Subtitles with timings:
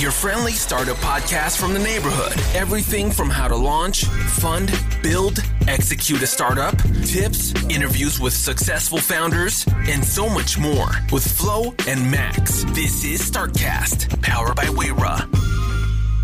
[0.00, 2.32] your friendly startup podcast from the neighborhood.
[2.54, 4.04] Everything from how to launch,
[4.40, 11.26] fund, build, execute a startup, tips, interviews with successful founders, and so much more with
[11.26, 12.64] Flo and Max.
[12.72, 15.28] This is Startcast, powered by Wayra.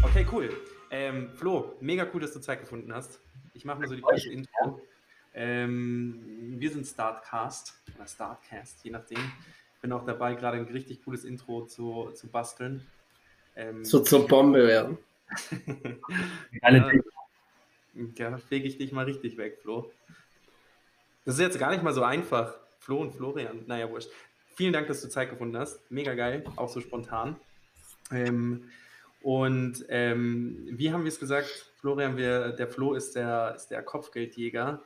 [0.04, 0.48] Okay, cool.
[0.90, 3.20] Ähm, Flo, mega cool, dass du Zeit gefunden hast.
[3.52, 4.80] Ich mache mal so die kurze Intro.
[5.34, 9.32] Ähm, wir sind Startcast oder Startcast, je nachdem.
[9.82, 12.86] Bin auch dabei, gerade ein richtig cooles Intro zu, zu basteln.
[13.56, 14.98] Ähm, so zur Bombe werden.
[16.62, 16.92] ja,
[18.14, 19.90] ja, fege ich dich mal richtig weg, Flo.
[21.24, 22.54] Das ist jetzt gar nicht mal so einfach.
[22.78, 24.10] Flo und Florian, naja, wurscht.
[24.54, 25.90] Vielen Dank, dass du Zeit gefunden hast.
[25.90, 27.36] Mega geil, auch so spontan.
[28.12, 28.70] Ähm,
[29.22, 33.82] und ähm, wie haben wir es gesagt, Florian, wir, der Flo ist der, ist der
[33.82, 34.80] Kopfgeldjäger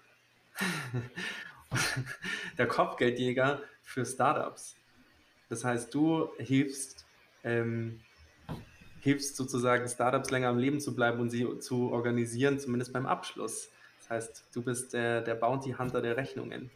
[2.58, 4.76] der Kopfgeldjäger für Startups.
[5.48, 7.06] Das heißt, du hilfst,
[7.44, 8.00] ähm,
[9.00, 13.70] hilfst sozusagen Startups länger am Leben zu bleiben und sie zu organisieren, zumindest beim Abschluss.
[13.98, 16.70] Das heißt, du bist der, der Bounty Hunter der Rechnungen.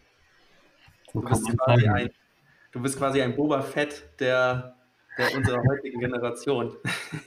[1.12, 2.10] Du bist, quasi ein,
[2.72, 4.74] du bist quasi ein Boba Fett der,
[5.16, 6.76] der unserer heutigen Generation.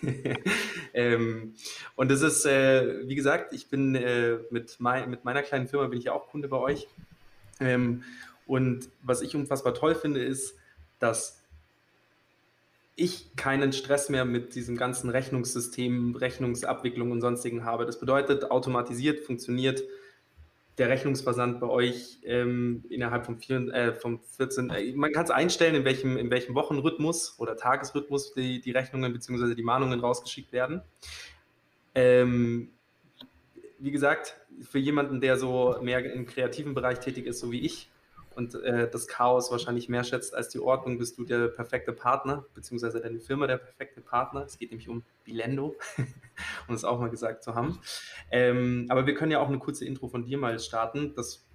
[0.94, 1.56] ähm,
[1.96, 5.88] und das ist, äh, wie gesagt, ich bin äh, mit, mein, mit meiner kleinen Firma
[5.88, 6.88] bin ich ja auch Kunde bei euch.
[7.60, 8.04] Ähm,
[8.46, 10.58] und was ich unfassbar toll finde, ist,
[11.00, 11.37] dass
[12.98, 17.86] ich keinen Stress mehr mit diesem ganzen Rechnungssystem, Rechnungsabwicklung und sonstigen habe.
[17.86, 19.84] Das bedeutet, automatisiert funktioniert
[20.78, 25.32] der Rechnungsversand bei euch ähm, innerhalb von, vier, äh, von 14, äh, man kann es
[25.32, 29.56] einstellen, in welchem, in welchem Wochenrhythmus oder Tagesrhythmus die, die Rechnungen bzw.
[29.56, 30.82] die Mahnungen rausgeschickt werden.
[31.96, 32.70] Ähm,
[33.80, 37.90] wie gesagt, für jemanden, der so mehr im kreativen Bereich tätig ist, so wie ich,
[38.38, 42.46] und äh, das Chaos wahrscheinlich mehr schätzt als die Ordnung, bist du der perfekte Partner,
[42.54, 44.44] beziehungsweise deine Firma der perfekte Partner.
[44.46, 45.76] Es geht nämlich um Bilendo,
[46.68, 47.80] um es auch mal gesagt zu haben.
[48.30, 51.48] Ähm, aber wir können ja auch eine kurze Intro von dir mal starten, das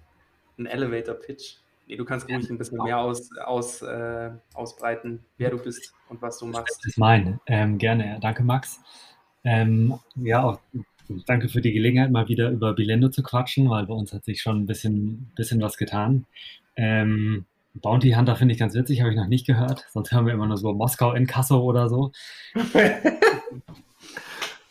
[0.57, 1.55] ein Elevator-Pitch.
[1.87, 6.21] Nee, du kannst ruhig ein bisschen mehr aus, aus, äh, ausbreiten, wer du bist und
[6.21, 6.79] was du machst.
[6.79, 7.39] Das ist mein.
[7.47, 8.79] Ähm, gerne, danke Max.
[9.45, 10.59] Ähm, ja, auch
[11.25, 14.41] danke für die Gelegenheit, mal wieder über Bilendo zu quatschen, weil bei uns hat sich
[14.41, 16.25] schon ein bisschen, bisschen was getan.
[16.75, 17.45] Ähm,
[17.75, 19.87] Bounty Hunter finde ich ganz witzig, habe ich noch nicht gehört.
[19.91, 22.11] Sonst hören wir immer nur so Moskau in Kasso oder so.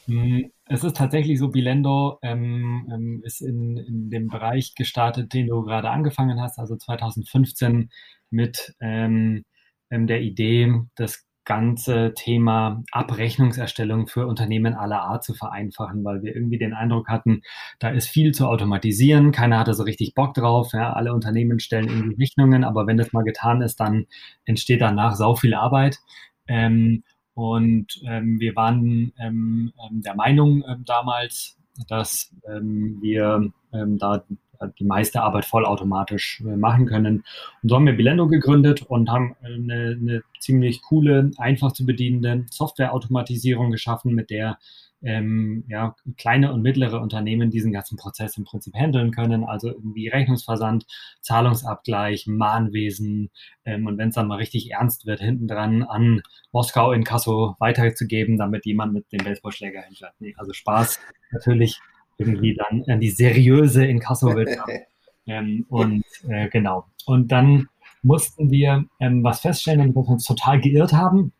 [0.06, 5.48] Hm, es ist tatsächlich so, Bilendo ähm, ähm, ist in, in dem Bereich gestartet, den
[5.48, 7.90] du gerade angefangen hast, also 2015
[8.30, 9.44] mit ähm,
[9.90, 16.34] ähm, der Idee, das ganze Thema Abrechnungserstellung für Unternehmen aller Art zu vereinfachen, weil wir
[16.34, 17.42] irgendwie den Eindruck hatten,
[17.78, 21.88] da ist viel zu automatisieren, keiner hatte so richtig Bock drauf, ja, alle Unternehmen stellen
[21.88, 24.06] irgendwie Rechnungen, aber wenn das mal getan ist, dann
[24.44, 25.98] entsteht danach sau viel Arbeit.
[26.46, 27.02] Ähm,
[27.34, 34.22] und ähm, wir waren ähm, ähm der Meinung ähm, damals, dass ähm, wir da
[34.66, 37.24] die meiste Arbeit vollautomatisch äh, machen können.
[37.62, 42.46] Und so haben wir Bilendo gegründet und haben eine, eine ziemlich coole, einfach zu bedienende
[42.50, 44.58] Softwareautomatisierung geschaffen, mit der
[45.02, 49.44] ähm, ja, kleine und mittlere Unternehmen diesen ganzen Prozess im Prinzip handeln können.
[49.44, 50.86] Also irgendwie Rechnungsversand,
[51.20, 53.30] Zahlungsabgleich, Mahnwesen
[53.64, 57.56] ähm, und wenn es dann mal richtig ernst wird, hinten dran an Moskau in Kasso
[57.58, 60.14] weiterzugeben, damit jemand mit dem Baseballschläger hinfährt.
[60.20, 61.00] Nee, also Spaß
[61.32, 61.80] natürlich
[62.18, 64.58] irgendwie dann äh, die seriöse Inkasso-Welt
[65.26, 66.86] ähm, Und äh, genau.
[67.06, 67.68] Und dann
[68.02, 71.32] mussten wir ähm, was feststellen, damit wir uns total geirrt haben.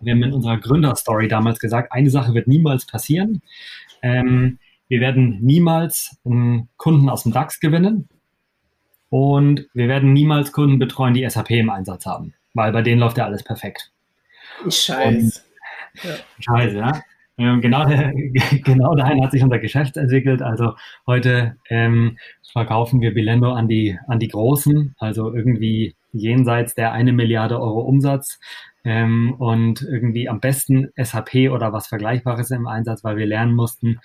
[0.00, 3.42] Wir haben in unserer Gründerstory damals gesagt, eine Sache wird niemals passieren.
[4.02, 4.58] Ähm,
[4.88, 8.08] wir werden niemals einen Kunden aus dem DAX gewinnen
[9.08, 13.18] und wir werden niemals Kunden betreuen, die SAP im Einsatz haben, weil bei denen läuft
[13.18, 13.92] ja alles perfekt.
[14.68, 15.42] Scheiße.
[16.02, 16.10] Ja.
[16.40, 17.02] Scheiße, ja.
[17.40, 17.86] Ähm, genau,
[18.64, 20.42] genau dahin hat sich unser Geschäft entwickelt.
[20.42, 20.74] Also
[21.06, 22.18] heute ähm,
[22.52, 27.80] verkaufen wir Bilendo an die, an die Großen, also irgendwie jenseits der eine Milliarde Euro
[27.80, 28.38] Umsatz
[28.84, 34.00] ähm, und irgendwie am besten SAP oder was Vergleichbares im Einsatz, weil wir lernen mussten,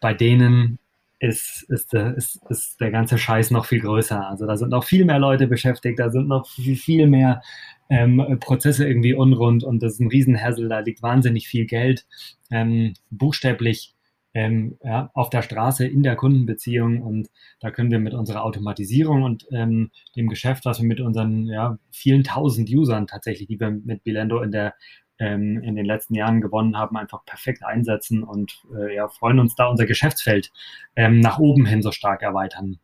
[0.00, 0.78] bei denen
[1.18, 4.28] ist, ist, ist, ist der ganze Scheiß noch viel größer.
[4.28, 7.42] Also da sind noch viel mehr Leute beschäftigt, da sind noch viel, viel mehr
[7.88, 12.06] ähm, Prozesse irgendwie unrund und das ist ein Riesenhassel, da liegt wahnsinnig viel Geld,
[12.50, 13.94] ähm, buchstäblich
[14.34, 17.30] ähm, ja, auf der Straße in der Kundenbeziehung und
[17.60, 21.78] da können wir mit unserer Automatisierung und ähm, dem Geschäft, was wir mit unseren ja,
[21.90, 24.74] vielen tausend Usern tatsächlich, die wir mit Bilendo in der
[25.18, 29.54] ähm, in den letzten Jahren gewonnen haben, einfach perfekt einsetzen und äh, ja, freuen uns
[29.54, 30.52] da unser Geschäftsfeld
[30.94, 32.78] ähm, nach oben hin so stark erweitern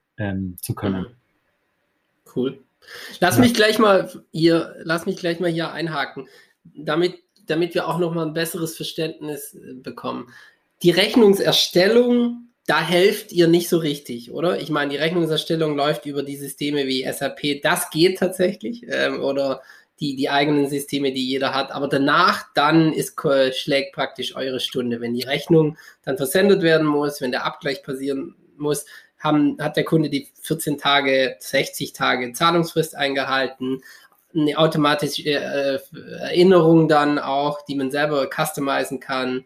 [0.58, 1.06] zu können.
[2.36, 2.62] Cool.
[3.20, 3.42] Lass ja.
[3.42, 6.28] mich gleich mal hier, lass mich gleich mal hier einhaken,
[6.64, 7.14] damit,
[7.46, 10.28] damit wir auch noch mal ein besseres Verständnis äh, bekommen.
[10.82, 14.60] Die Rechnungserstellung, da helft ihr nicht so richtig, oder?
[14.60, 19.62] Ich meine, die Rechnungserstellung läuft über die Systeme wie SAP, das geht tatsächlich, ähm, oder
[20.02, 21.70] die, die eigenen Systeme, die jeder hat.
[21.70, 23.16] Aber danach, dann ist,
[23.52, 25.00] schlägt praktisch eure Stunde.
[25.00, 28.84] Wenn die Rechnung dann versendet werden muss, wenn der Abgleich passieren muss,
[29.22, 33.82] haben, hat der Kunde die 14 Tage, 60 Tage Zahlungsfrist eingehalten,
[34.34, 35.78] eine automatische äh,
[36.20, 39.44] Erinnerung dann auch, die man selber customizen kann.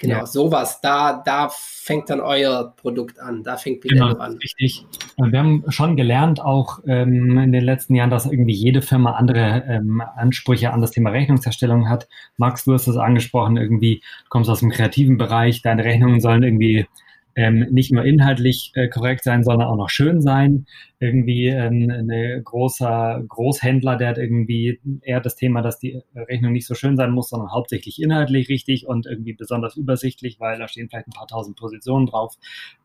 [0.00, 0.26] Genau, ja.
[0.26, 0.80] sowas.
[0.80, 3.42] Da, da fängt dann euer Produkt an.
[3.42, 4.38] Da fängt Bilendo genau, an.
[4.40, 4.86] Richtig.
[5.16, 9.64] Wir haben schon gelernt, auch ähm, in den letzten Jahren, dass irgendwie jede Firma andere
[9.66, 12.08] ähm, Ansprüche an das Thema Rechnungserstellung hat.
[12.36, 16.44] Max, du hast es angesprochen, irgendwie du kommst aus dem kreativen Bereich, deine Rechnungen sollen
[16.44, 16.86] irgendwie
[17.38, 20.66] ähm, nicht nur inhaltlich äh, korrekt sein, sondern auch noch schön sein.
[20.98, 26.66] Irgendwie ähm, ein großer Großhändler, der hat irgendwie eher das Thema, dass die Rechnung nicht
[26.66, 30.88] so schön sein muss, sondern hauptsächlich inhaltlich richtig und irgendwie besonders übersichtlich, weil da stehen
[30.88, 32.34] vielleicht ein paar tausend Positionen drauf.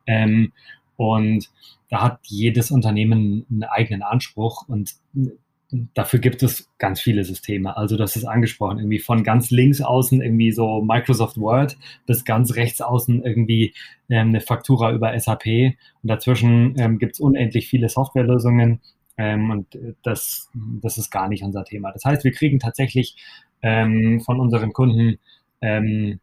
[0.06, 0.54] Ähm,
[0.98, 1.50] und
[1.90, 4.92] da hat jedes Unternehmen einen eigenen Anspruch und
[5.94, 7.76] dafür gibt es ganz viele Systeme.
[7.76, 12.56] Also das ist angesprochen, irgendwie von ganz links außen irgendwie so Microsoft Word bis ganz
[12.56, 13.74] rechts außen irgendwie
[14.10, 15.46] ähm, eine Faktura über SAP.
[15.46, 15.76] Und
[16.10, 18.82] dazwischen ähm, gibt es unendlich viele Softwarelösungen.
[19.18, 21.92] Ähm, und das, das ist gar nicht unser Thema.
[21.92, 23.16] Das heißt, wir kriegen tatsächlich
[23.62, 25.20] ähm, von unseren Kunden
[25.62, 26.20] ähm,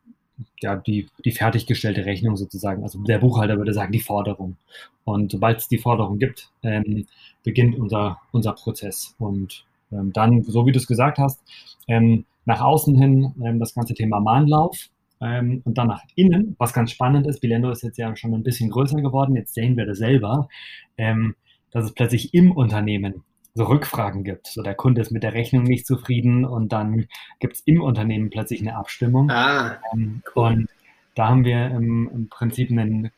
[0.61, 2.83] ja, die, die fertiggestellte Rechnung sozusagen.
[2.83, 4.57] Also der Buchhalter würde sagen, die Forderung.
[5.05, 7.07] Und sobald es die Forderung gibt, ähm,
[7.43, 9.15] beginnt unser, unser Prozess.
[9.19, 11.41] Und ähm, dann, so wie du es gesagt hast,
[11.89, 14.89] ähm, nach außen hin ähm, das ganze Thema Mahnlauf
[15.21, 18.43] ähm, und dann nach innen, was ganz spannend ist, Bilendo ist jetzt ja schon ein
[18.43, 20.49] bisschen größer geworden, jetzt sehen wir das selber,
[20.97, 21.35] ähm,
[21.71, 24.47] dass es plötzlich im Unternehmen so Rückfragen gibt.
[24.47, 27.07] So der Kunde ist mit der Rechnung nicht zufrieden und dann
[27.39, 29.31] gibt es im Unternehmen plötzlich eine Abstimmung.
[29.31, 30.47] Ah, ähm, cool.
[30.47, 30.69] Und
[31.15, 33.11] da haben wir im, im Prinzip einen,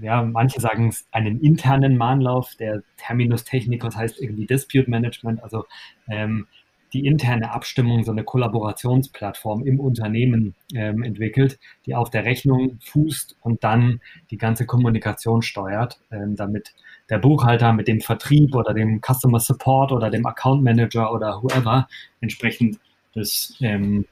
[0.00, 5.66] ja, manche sagen es einen internen Mahnlauf, der Terminus technicus heißt irgendwie Dispute Management, also
[6.08, 6.46] ähm,
[6.92, 13.36] die interne Abstimmung, so eine Kollaborationsplattform im Unternehmen ähm, entwickelt, die auf der Rechnung fußt
[13.40, 14.00] und dann
[14.30, 16.74] die ganze Kommunikation steuert, ähm, damit
[17.08, 21.88] der Buchhalter mit dem Vertrieb oder dem Customer Support oder dem Account Manager oder whoever
[22.20, 22.78] entsprechend
[23.14, 24.06] das ähm,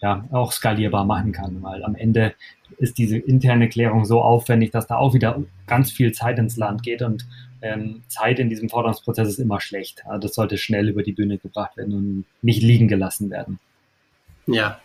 [0.00, 2.34] ja, auch skalierbar machen kann, weil am Ende
[2.78, 6.82] ist diese interne Klärung so aufwendig, dass da auch wieder ganz viel Zeit ins Land
[6.82, 7.26] geht und
[7.62, 10.04] ähm, Zeit in diesem Forderungsprozess ist immer schlecht.
[10.06, 13.58] Also das sollte schnell über die Bühne gebracht werden und nicht liegen gelassen werden.
[14.46, 14.78] Ja,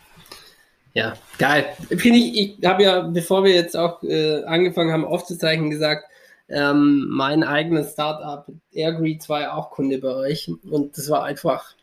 [0.93, 1.65] ja, geil.
[1.87, 6.05] Finde ich, ich habe ja, bevor wir jetzt auch äh, angefangen haben aufzuzeichnen, gesagt,
[6.49, 11.75] ähm, mein eigenes Startup Airgreed war auch Kunde bei euch und das war einfach,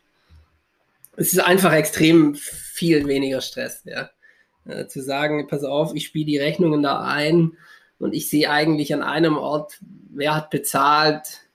[1.17, 4.09] es ist einfach extrem viel weniger Stress, ja.
[4.65, 7.53] Äh, zu sagen, pass auf, ich spiele die Rechnungen da ein
[7.97, 11.47] und ich sehe eigentlich an einem Ort, wer hat bezahlt,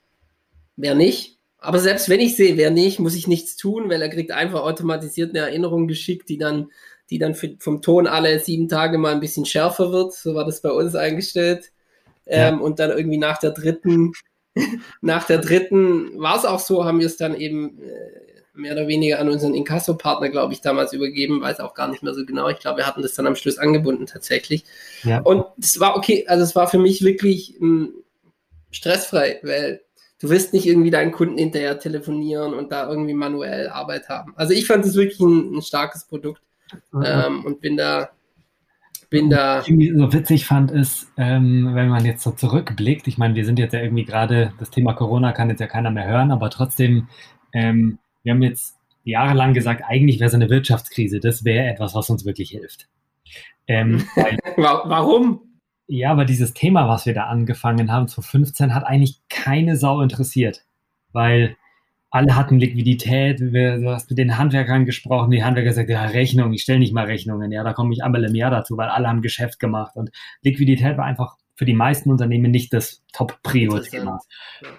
[0.77, 1.39] wer nicht.
[1.59, 4.63] Aber selbst wenn ich sehe, wer nicht, muss ich nichts tun, weil er kriegt einfach
[4.63, 6.71] automatisiert eine Erinnerung geschickt, die dann,
[7.11, 10.13] die dann für, vom Ton alle sieben Tage mal ein bisschen schärfer wird.
[10.13, 11.73] So war das bei uns eingestellt.
[12.27, 12.49] Ja.
[12.49, 14.13] Ähm, und dann irgendwie nach der dritten,
[15.01, 18.24] nach der dritten war es auch so, haben wir es dann eben äh,
[18.55, 22.15] mehr oder weniger an unseren Inkasso-Partner, glaube ich, damals übergeben, weiß auch gar nicht mehr
[22.15, 22.49] so genau.
[22.49, 24.65] Ich glaube, wir hatten das dann am Schluss angebunden tatsächlich.
[25.03, 25.21] Ja.
[25.21, 27.93] Und es war okay, also es war für mich wirklich ähm,
[28.71, 29.81] stressfrei, weil
[30.21, 34.33] du wirst nicht irgendwie deinen Kunden hinterher telefonieren und da irgendwie manuell Arbeit haben.
[34.37, 36.41] Also ich fand es wirklich ein, ein starkes Produkt
[36.95, 38.11] ähm, und bin da
[39.15, 39.59] bin da.
[39.59, 43.45] Was ich so witzig fand, ist, ähm, wenn man jetzt so zurückblickt, ich meine, wir
[43.45, 46.51] sind jetzt ja irgendwie gerade, das Thema Corona kann jetzt ja keiner mehr hören, aber
[46.51, 47.09] trotzdem,
[47.53, 52.11] ähm, wir haben jetzt jahrelang gesagt, eigentlich wäre so eine Wirtschaftskrise, das wäre etwas, was
[52.11, 52.89] uns wirklich hilft.
[53.67, 55.61] Ähm, weil, Warum?
[55.87, 60.65] Ja, aber dieses Thema, was wir da angefangen haben, 2015, hat eigentlich keine Sau interessiert,
[61.13, 61.57] weil
[62.11, 66.63] alle hatten Liquidität, du hast mit den Handwerkern gesprochen, die Handwerker gesagt, ja, Rechnung, ich
[66.63, 69.21] stelle nicht mal Rechnungen, ja, da komme ich einmal im Jahr dazu, weil alle haben
[69.21, 70.11] Geschäft gemacht und
[70.43, 74.21] Liquidität war einfach für die meisten Unternehmen nicht das Top-Prio-Thema.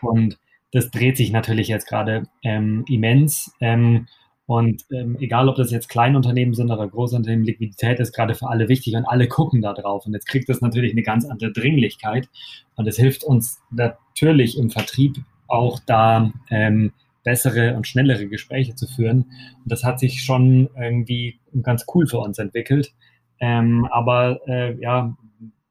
[0.02, 0.38] Und
[0.76, 3.56] das dreht sich natürlich jetzt gerade ähm, immens.
[3.62, 4.08] Ähm,
[4.46, 8.68] und ähm, egal, ob das jetzt Kleinunternehmen sind oder Großunternehmen, Liquidität ist gerade für alle
[8.68, 10.06] wichtig und alle gucken da drauf.
[10.06, 12.28] Und jetzt kriegt das natürlich eine ganz andere Dringlichkeit.
[12.76, 15.16] Und es hilft uns natürlich im Vertrieb
[15.48, 16.92] auch da ähm,
[17.24, 19.32] bessere und schnellere Gespräche zu führen.
[19.64, 22.94] Und das hat sich schon irgendwie ganz cool für uns entwickelt.
[23.40, 25.16] Ähm, aber äh, ja,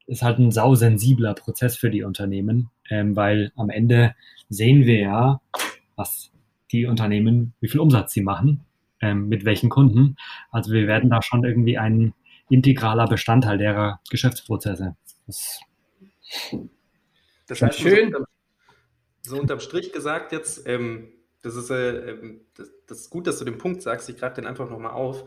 [0.07, 4.15] ist halt ein sausensibler Prozess für die Unternehmen, ähm, weil am Ende
[4.49, 5.41] sehen wir ja,
[5.97, 6.31] was
[6.73, 8.65] die Unternehmen, wie viel Umsatz sie machen,
[9.01, 10.17] ähm, mit welchen Kunden.
[10.51, 12.15] Also wir werden da schon irgendwie ein
[12.49, 14.97] integraler Bestandteil derer Geschäftsprozesse.
[15.27, 15.61] Das,
[17.47, 17.95] das heißt, schön.
[17.95, 18.25] So unterm,
[19.23, 21.09] so unterm Strich gesagt jetzt, ähm,
[21.43, 24.37] das, ist, äh, ähm, das, das, ist gut, dass du den Punkt sagst, ich greife
[24.37, 25.25] den einfach nochmal auf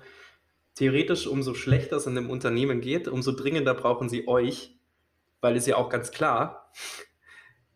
[0.75, 4.77] theoretisch, umso schlechter es in einem Unternehmen geht, umso dringender brauchen sie euch,
[5.41, 6.71] weil es ja auch ganz klar,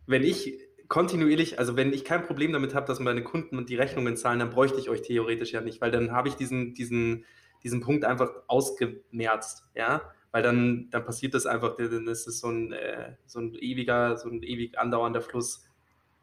[0.06, 0.60] wenn ich
[0.92, 4.50] kontinuierlich, also wenn ich kein Problem damit habe, dass meine Kunden die Rechnungen zahlen, dann
[4.50, 7.24] bräuchte ich euch theoretisch ja nicht, weil dann habe ich diesen, diesen,
[7.64, 10.02] diesen Punkt einfach ausgemerzt, ja,
[10.34, 14.18] weil dann, dann passiert das einfach, dann ist es so ein, äh, so ein ewiger,
[14.18, 15.64] so ein ewig andauernder Fluss.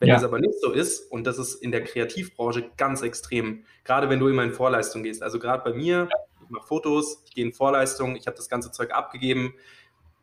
[0.00, 0.16] Wenn ja.
[0.16, 4.20] das aber nicht so ist, und das ist in der Kreativbranche ganz extrem, gerade wenn
[4.20, 6.10] du immer in Vorleistung gehst, also gerade bei mir,
[6.44, 9.54] ich mache Fotos, ich gehe in Vorleistung, ich habe das ganze Zeug abgegeben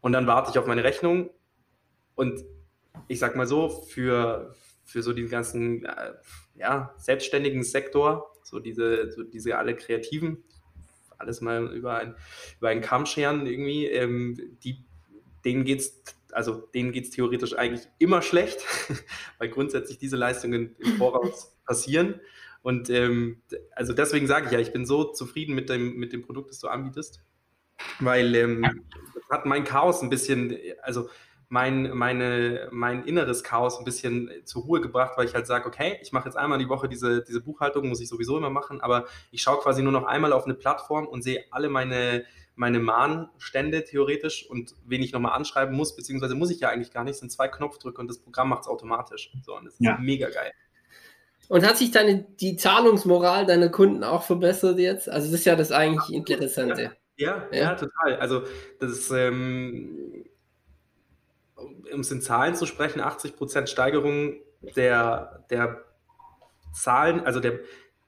[0.01, 1.31] und dann warte ich auf meine Rechnung.
[2.13, 2.45] Und
[3.07, 6.13] ich sag mal so, für, für so den ganzen äh,
[6.55, 10.43] ja, selbstständigen Sektor, so diese, so diese alle Kreativen,
[11.17, 12.15] alles mal über, ein,
[12.59, 14.83] über einen Kamm scheren irgendwie, ähm, die,
[15.43, 16.03] denen geht's
[16.35, 18.59] also denen geht es theoretisch eigentlich immer schlecht,
[19.39, 22.19] weil grundsätzlich diese Leistungen im Voraus passieren.
[22.61, 26.23] Und ähm, also deswegen sage ich ja, ich bin so zufrieden mit dem, mit dem
[26.23, 27.21] Produkt, das du anbietest,
[27.99, 28.63] weil ähm,
[29.13, 31.09] das hat mein Chaos ein bisschen, also
[31.49, 35.99] mein, meine, mein inneres Chaos ein bisschen zur Ruhe gebracht, weil ich halt sage, okay,
[36.01, 39.05] ich mache jetzt einmal die Woche diese, diese Buchhaltung, muss ich sowieso immer machen, aber
[39.31, 42.25] ich schaue quasi nur noch einmal auf eine Plattform und sehe alle meine,
[42.55, 47.03] meine Mahnstände theoretisch und wen ich nochmal anschreiben muss, beziehungsweise muss ich ja eigentlich gar
[47.03, 49.31] nicht, sind zwei Knopfdrücke und das Programm macht es automatisch.
[49.45, 49.97] So, und das ist ja.
[49.99, 50.51] mega geil.
[51.47, 55.07] Und hat sich deine, die Zahlungsmoral deiner Kunden auch verbessert jetzt?
[55.07, 56.95] Also das ist ja das eigentlich Interessante.
[57.17, 58.15] Ja, ja, ja total.
[58.15, 58.43] Also
[58.79, 60.25] das ist, ähm,
[61.93, 64.35] um es in Zahlen zu sprechen, 80% Steigerung
[64.75, 65.83] der, der
[66.73, 67.59] Zahlen, also der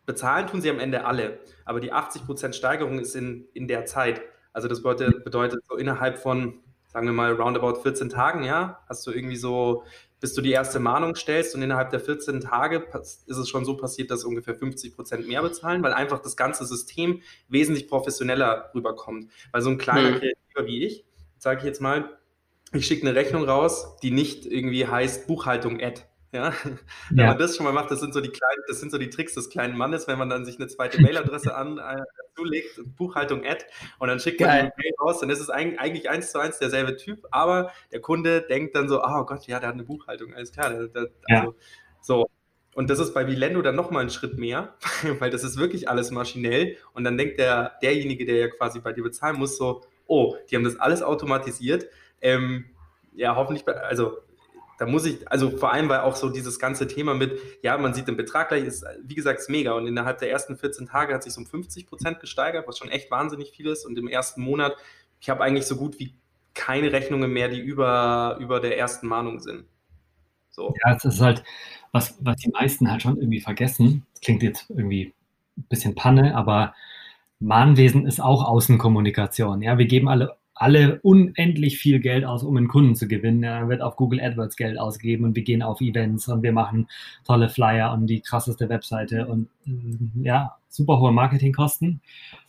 [0.05, 4.21] bezahlen tun sie am Ende alle, aber die 80% Steigerung ist in, in der Zeit.
[4.53, 9.05] Also das bedeutet, bedeutet so innerhalb von, sagen wir mal, roundabout 14 Tagen, ja, hast
[9.05, 9.83] du irgendwie so
[10.19, 13.77] bis du die erste Mahnung stellst und innerhalb der 14 Tage ist es schon so
[13.77, 19.29] passiert, dass ungefähr 50 Prozent mehr bezahlen, weil einfach das ganze System wesentlich professioneller rüberkommt.
[19.51, 20.15] Weil so ein kleiner mhm.
[20.15, 21.05] Kreativer wie ich,
[21.37, 22.17] sage ich jetzt mal,
[22.73, 26.01] ich schicke eine Rechnung raus, die nicht irgendwie heißt Buchhaltung Ad.
[26.33, 26.51] Ja,
[27.09, 27.27] wenn ja.
[27.27, 29.33] man das schon mal macht, das sind so die kleinen, das sind so die Tricks
[29.33, 32.03] des kleinen Mannes, wenn man dann sich eine zweite Mailadresse an äh,
[32.35, 33.65] zulegt, Buchhaltung Ad
[33.99, 34.63] und dann schickt Geil.
[34.63, 38.01] man die Mail raus, dann ist es eigentlich eins zu eins derselbe Typ, aber der
[38.01, 40.69] Kunde denkt dann so, oh Gott, ja, der hat eine Buchhaltung, alles klar.
[40.69, 41.39] Der, der, ja.
[41.39, 41.55] also,
[42.01, 42.27] so.
[42.75, 44.75] Und das ist bei Vilendo dann nochmal ein Schritt mehr,
[45.19, 48.93] weil das ist wirklich alles maschinell und dann denkt der, derjenige, der ja quasi bei
[48.93, 51.87] dir bezahlen muss, so, oh, die haben das alles automatisiert.
[52.21, 52.65] Ähm,
[53.13, 54.17] ja, hoffentlich, also
[54.77, 57.93] da muss ich, also vor allem, weil auch so dieses ganze Thema mit, ja, man
[57.93, 59.73] sieht den Betrag gleich, ist, wie gesagt, ist mega.
[59.73, 63.09] Und innerhalb der ersten 14 Tage hat sich um 50 Prozent gesteigert, was schon echt
[63.09, 63.85] wahnsinnig viel ist.
[63.85, 64.75] Und im ersten Monat,
[65.19, 66.13] ich habe eigentlich so gut wie
[66.53, 69.65] keine Rechnungen mehr, die über, über der ersten Mahnung sind.
[70.49, 70.73] So.
[70.85, 71.43] Ja, es ist halt,
[71.91, 74.05] was, was die meisten halt schon irgendwie vergessen.
[74.13, 75.13] Das klingt jetzt irgendwie
[75.57, 76.75] ein bisschen Panne, aber
[77.39, 79.61] Mahnwesen ist auch Außenkommunikation.
[79.61, 83.43] Ja, wir geben alle alle unendlich viel Geld aus, um einen Kunden zu gewinnen.
[83.43, 86.87] Er wird auf Google AdWords Geld ausgegeben und wir gehen auf Events und wir machen
[87.25, 92.01] tolle Flyer und die krasseste Webseite und mm, ja, super hohe Marketingkosten.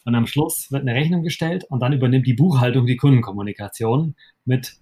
[0.04, 4.76] Und am Schluss wird eine Rechnung gestellt und dann übernimmt die Buchhaltung die Kundenkommunikation mit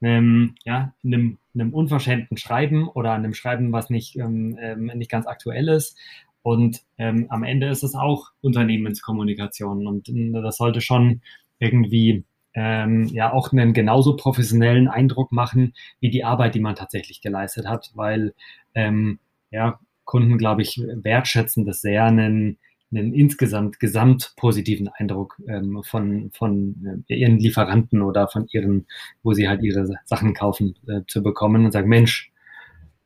[0.00, 5.26] einem, ja, einem, einem unverschämten Schreiben oder einem Schreiben, was nicht, ähm, ähm nicht ganz
[5.26, 5.98] aktuell ist.
[6.42, 11.22] Und ähm, am Ende ist es auch Unternehmenskommunikation und äh, das sollte schon
[11.58, 17.20] irgendwie ähm, ja auch einen genauso professionellen Eindruck machen wie die Arbeit, die man tatsächlich
[17.20, 18.34] geleistet hat, weil
[18.74, 19.18] ähm,
[19.50, 22.58] ja, Kunden, glaube ich, wertschätzen das sehr, einen,
[22.92, 28.86] einen insgesamt gesamt positiven Eindruck ähm, von, von äh, ihren Lieferanten oder von ihren,
[29.22, 32.32] wo sie halt ihre Sachen kaufen, äh, zu bekommen und sagen, Mensch,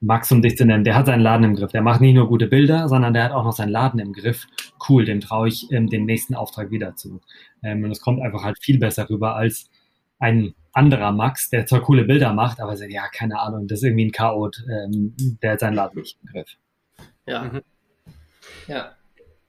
[0.00, 1.73] Max, um dich zu nennen, der hat seinen Laden im Griff.
[1.73, 4.47] Der macht nicht nur gute Bilder, sondern der hat auch noch seinen Laden im Griff.
[4.88, 7.21] Cool, dem traue ich ähm, den nächsten Auftrag wieder zu.
[7.62, 9.69] Ähm, und es kommt einfach halt viel besser rüber als,
[10.19, 13.85] ein anderer Max, der zwar coole Bilder macht, aber sagt, ja, keine Ahnung, das ist
[13.85, 16.57] irgendwie ein Chaot, ähm, der hat seinen Laden nicht im Griff.
[17.26, 17.45] Ja.
[17.45, 17.62] Mhm.
[18.67, 18.93] Ja.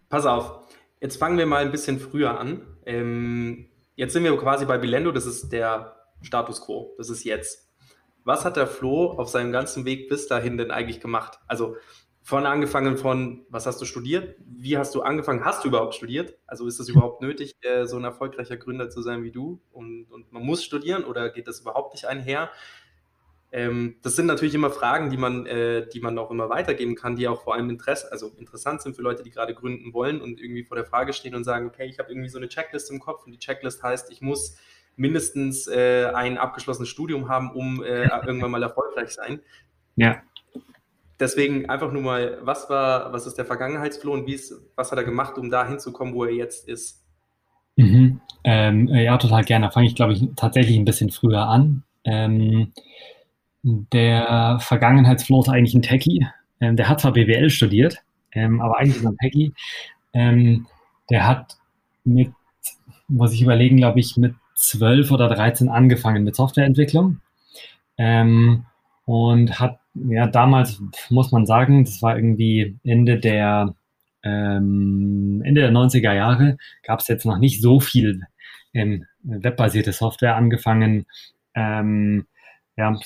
[0.09, 0.59] Pass auf,
[1.01, 2.61] jetzt fangen wir mal ein bisschen früher an.
[2.85, 7.68] Ähm, jetzt sind wir quasi bei Bilendo, das ist der Status quo, das ist jetzt.
[8.23, 11.39] Was hat der Flo auf seinem ganzen Weg bis dahin denn eigentlich gemacht?
[11.47, 11.75] Also
[12.21, 14.35] von angefangen von, was hast du studiert?
[14.45, 15.43] Wie hast du angefangen?
[15.45, 16.37] Hast du überhaupt studiert?
[16.45, 19.61] Also ist es überhaupt nötig, äh, so ein erfolgreicher Gründer zu sein wie du?
[19.71, 22.51] Und, und man muss studieren oder geht das überhaupt nicht einher?
[23.51, 27.15] Ähm, das sind natürlich immer Fragen, die man, äh, die man auch immer weitergeben kann,
[27.15, 30.39] die auch vor allem Interesse, also interessant sind für Leute, die gerade gründen wollen und
[30.39, 32.99] irgendwie vor der Frage stehen und sagen, okay, ich habe irgendwie so eine Checklist im
[32.99, 34.55] Kopf und die Checklist heißt, ich muss
[34.99, 39.39] mindestens äh, ein abgeschlossenes Studium haben, um äh, irgendwann mal erfolgreich sein.
[39.95, 40.21] Ja.
[41.19, 44.99] Deswegen einfach nur mal, was war, was ist der Vergangenheitsfloh und wie ist, was hat
[44.99, 47.03] er gemacht, um da hinzukommen, wo er jetzt ist?
[47.75, 48.21] Mhm.
[48.43, 49.71] Ähm, ja, total gerne.
[49.71, 51.83] Fange ich, glaube ich, tatsächlich ein bisschen früher an.
[52.03, 52.71] Ähm,
[53.63, 56.27] der Vergangenheitsflow ist eigentlich ein Techie.
[56.61, 57.97] Ähm, der hat zwar BWL studiert,
[58.33, 59.53] ähm, aber eigentlich ist er ein Techie.
[60.13, 60.67] Ähm,
[61.09, 61.57] der hat
[62.03, 62.31] mit,
[63.07, 67.21] muss ich überlegen, glaube ich, mit 12 oder 13 angefangen mit Softwareentwicklung.
[67.97, 68.65] Ähm,
[69.05, 73.73] und hat, ja, damals muss man sagen, das war irgendwie Ende der,
[74.23, 78.23] ähm, Ende der 90er Jahre, gab es jetzt noch nicht so viel
[78.73, 81.05] ähm, webbasierte Software angefangen.
[81.55, 82.27] Ähm,
[82.77, 82.99] ja,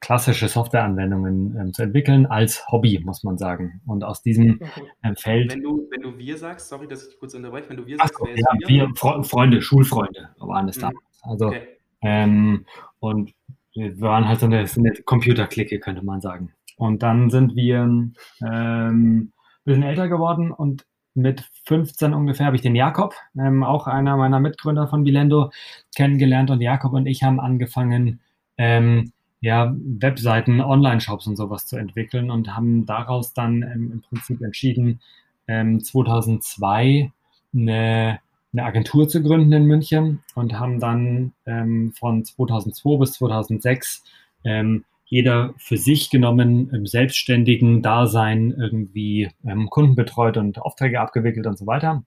[0.00, 3.80] klassische Softwareanwendungen ähm, zu entwickeln als Hobby, muss man sagen.
[3.86, 4.60] Und aus diesem
[5.02, 5.52] ähm, Feld.
[5.52, 7.96] Wenn du, wenn du wir sagst, sorry, dass ich dich kurz unterbreche, wenn du wir
[7.96, 10.80] sagst, Ach, ja, wir, wir Freunde, Schulfreunde waren es mhm.
[10.82, 11.04] damals.
[11.22, 11.66] Also, okay.
[12.02, 12.66] ähm,
[12.98, 13.32] und
[13.74, 16.52] wir waren halt so eine, so eine Computerklicke, könnte man sagen.
[16.76, 19.32] Und dann sind wir ähm, ein
[19.64, 24.40] bisschen älter geworden und mit 15 ungefähr habe ich den Jakob, ähm, auch einer meiner
[24.40, 25.50] Mitgründer von Bilendo,
[25.94, 26.50] kennengelernt.
[26.50, 28.20] Und Jakob und ich haben angefangen,
[28.58, 29.12] ähm,
[29.44, 35.00] ja, Webseiten, Online-Shops und sowas zu entwickeln und haben daraus dann ähm, im Prinzip entschieden,
[35.46, 37.12] ähm, 2002
[37.52, 38.20] eine,
[38.54, 44.04] eine, Agentur zu gründen in München und haben dann ähm, von 2002 bis 2006
[44.44, 51.46] ähm, jeder für sich genommen im selbstständigen Dasein irgendwie ähm, Kunden betreut und Aufträge abgewickelt
[51.46, 52.02] und so weiter.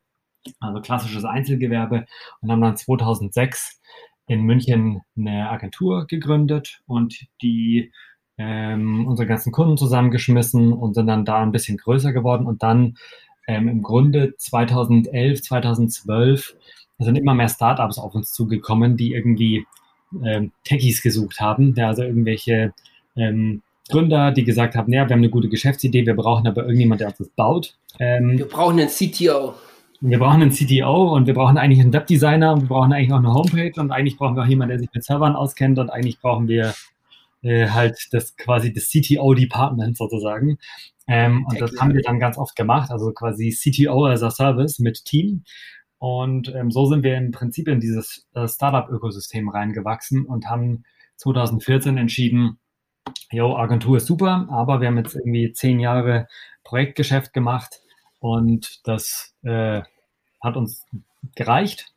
[0.59, 2.07] Also klassisches Einzelgewerbe
[2.41, 3.79] und haben dann 2006
[4.27, 7.91] in München eine Agentur gegründet und die
[8.37, 12.97] ähm, unsere ganzen Kunden zusammengeschmissen und sind dann da ein bisschen größer geworden und dann
[13.47, 16.55] ähm, im Grunde 2011, 2012
[16.99, 19.65] sind immer mehr Startups auf uns zugekommen, die irgendwie
[20.23, 22.73] ähm, Techies gesucht haben, ja, also irgendwelche
[23.15, 26.99] ähm, Gründer, die gesagt haben, ja, wir haben eine gute Geschäftsidee, wir brauchen aber irgendjemand,
[27.01, 27.77] der uns das baut.
[27.99, 29.53] Ähm, wir brauchen einen CTO
[30.01, 33.17] wir brauchen einen CTO und wir brauchen eigentlich einen Webdesigner und wir brauchen eigentlich auch
[33.17, 36.19] eine Homepage und eigentlich brauchen wir auch jemanden, der sich mit Servern auskennt und eigentlich
[36.19, 36.73] brauchen wir
[37.41, 40.59] äh, halt das quasi das CTO-Department sozusagen.
[41.07, 44.79] Ähm, und das haben wir dann ganz oft gemacht, also quasi CTO as a Service
[44.79, 45.43] mit Team.
[45.99, 50.83] Und ähm, so sind wir im Prinzip in dieses äh, Startup-Ökosystem reingewachsen und haben
[51.15, 52.59] 2014 entschieden,
[53.31, 56.27] jo, Agentur ist super, aber wir haben jetzt irgendwie zehn Jahre
[56.63, 57.81] Projektgeschäft gemacht
[58.19, 59.81] und das äh,
[60.41, 60.85] hat uns
[61.35, 61.93] gereicht.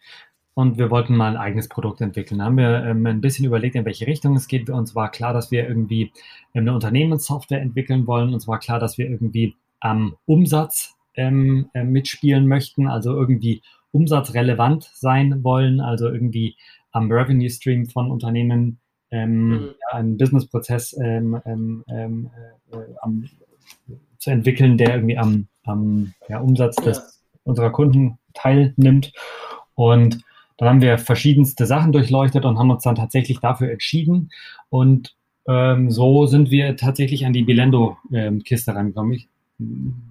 [0.54, 2.38] Und wir wollten mal ein eigenes Produkt entwickeln.
[2.38, 4.68] Da haben wir ähm, ein bisschen überlegt, in welche Richtung es geht.
[4.68, 6.12] Uns war klar, dass wir irgendwie
[6.52, 8.34] eine Unternehmenssoftware entwickeln wollen.
[8.34, 14.84] Uns war klar, dass wir irgendwie am Umsatz ähm, äh, mitspielen möchten, also irgendwie umsatzrelevant
[14.94, 16.56] sein wollen, also irgendwie
[16.92, 18.80] am Revenue Stream von Unternehmen
[19.10, 19.74] ähm, mhm.
[19.80, 22.30] ja, einen Businessprozess ähm, ähm, ähm
[22.72, 23.28] äh, äh, am,
[24.20, 27.04] zu entwickeln, der irgendwie am am ja, Umsatz des, ja.
[27.44, 29.12] unserer Kunden teilnimmt.
[29.74, 30.22] Und
[30.56, 34.30] dann haben wir verschiedenste Sachen durchleuchtet und haben uns dann tatsächlich dafür entschieden.
[34.68, 35.16] Und
[35.48, 39.12] ähm, so sind wir tatsächlich an die Bilendo-Kiste ähm, rangekommen.
[39.12, 39.28] Ich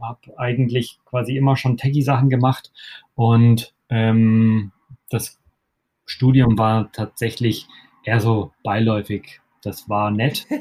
[0.01, 2.71] habe eigentlich quasi immer schon Techie-Sachen gemacht
[3.15, 4.71] und ähm,
[5.09, 5.39] das
[6.05, 7.67] Studium war tatsächlich
[8.03, 9.41] eher so beiläufig.
[9.61, 10.45] Das war nett.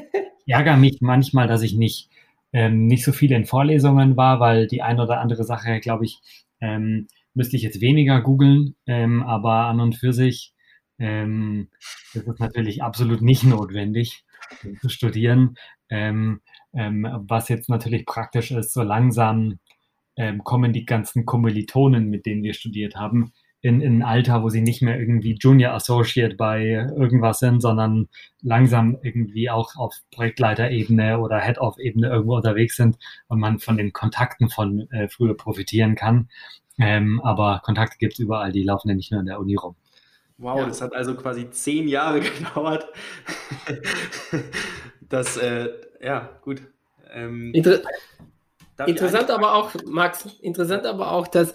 [0.45, 2.09] Ich ärgere mich manchmal, dass ich nicht
[2.53, 6.19] ähm, nicht so viel in Vorlesungen war, weil die eine oder andere Sache, glaube ich,
[6.61, 10.53] ähm, müsste ich jetzt weniger googeln, ähm, aber an und für sich
[10.97, 11.69] ähm,
[12.13, 14.23] ist es natürlich absolut nicht notwendig
[14.81, 15.55] zu studieren.
[15.89, 16.41] Ähm,
[16.73, 19.59] ähm, was jetzt natürlich praktisch ist, so langsam
[20.17, 24.49] ähm, kommen die ganzen Kommilitonen, mit denen wir studiert haben, in, in ein Alter, wo
[24.49, 28.07] sie nicht mehr irgendwie Junior Associate bei irgendwas sind, sondern
[28.41, 34.49] langsam irgendwie auch auf Projektleiterebene oder Head-Off-Ebene irgendwo unterwegs sind und man von den Kontakten
[34.49, 36.29] von äh, früher profitieren kann.
[36.79, 39.75] Ähm, aber Kontakte gibt es überall, die laufen ja nicht nur in der Uni rum.
[40.37, 40.65] Wow, ja.
[40.67, 42.87] das hat also quasi zehn Jahre gedauert.
[45.01, 45.69] das, äh,
[46.01, 46.61] ja, gut.
[47.11, 47.81] Ähm, Inter
[48.87, 51.53] interessant aber auch, Max, interessant aber auch, dass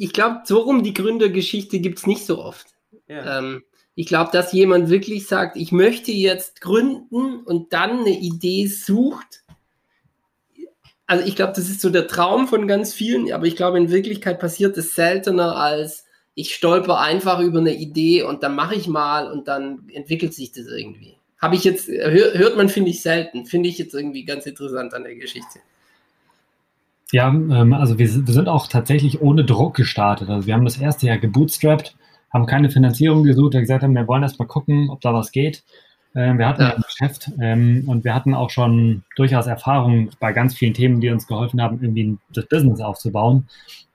[0.00, 2.68] ich glaube, so rum die Gründergeschichte gibt es nicht so oft.
[3.06, 3.38] Ja.
[3.38, 3.62] Ähm,
[3.94, 9.44] ich glaube, dass jemand wirklich sagt, ich möchte jetzt gründen und dann eine Idee sucht.
[11.06, 13.90] Also ich glaube, das ist so der Traum von ganz vielen, aber ich glaube, in
[13.90, 18.88] Wirklichkeit passiert es seltener als ich stolper einfach über eine Idee und dann mache ich
[18.88, 21.16] mal und dann entwickelt sich das irgendwie.
[21.38, 23.44] Habe ich jetzt, hört man, finde ich selten.
[23.44, 25.58] Finde ich jetzt irgendwie ganz interessant an der Geschichte.
[27.12, 30.28] Ja, ähm, also wir, wir, sind auch tatsächlich ohne Druck gestartet.
[30.28, 31.96] Also wir haben das erste Jahr gebootstrapped,
[32.32, 35.32] haben keine Finanzierung gesucht, wir gesagt haben, wir wollen erst mal gucken, ob da was
[35.32, 35.64] geht.
[36.14, 36.74] Ähm, wir hatten ja.
[36.74, 41.10] ein Geschäft ähm, und wir hatten auch schon durchaus Erfahrung bei ganz vielen Themen, die
[41.10, 43.48] uns geholfen haben, irgendwie das Business aufzubauen.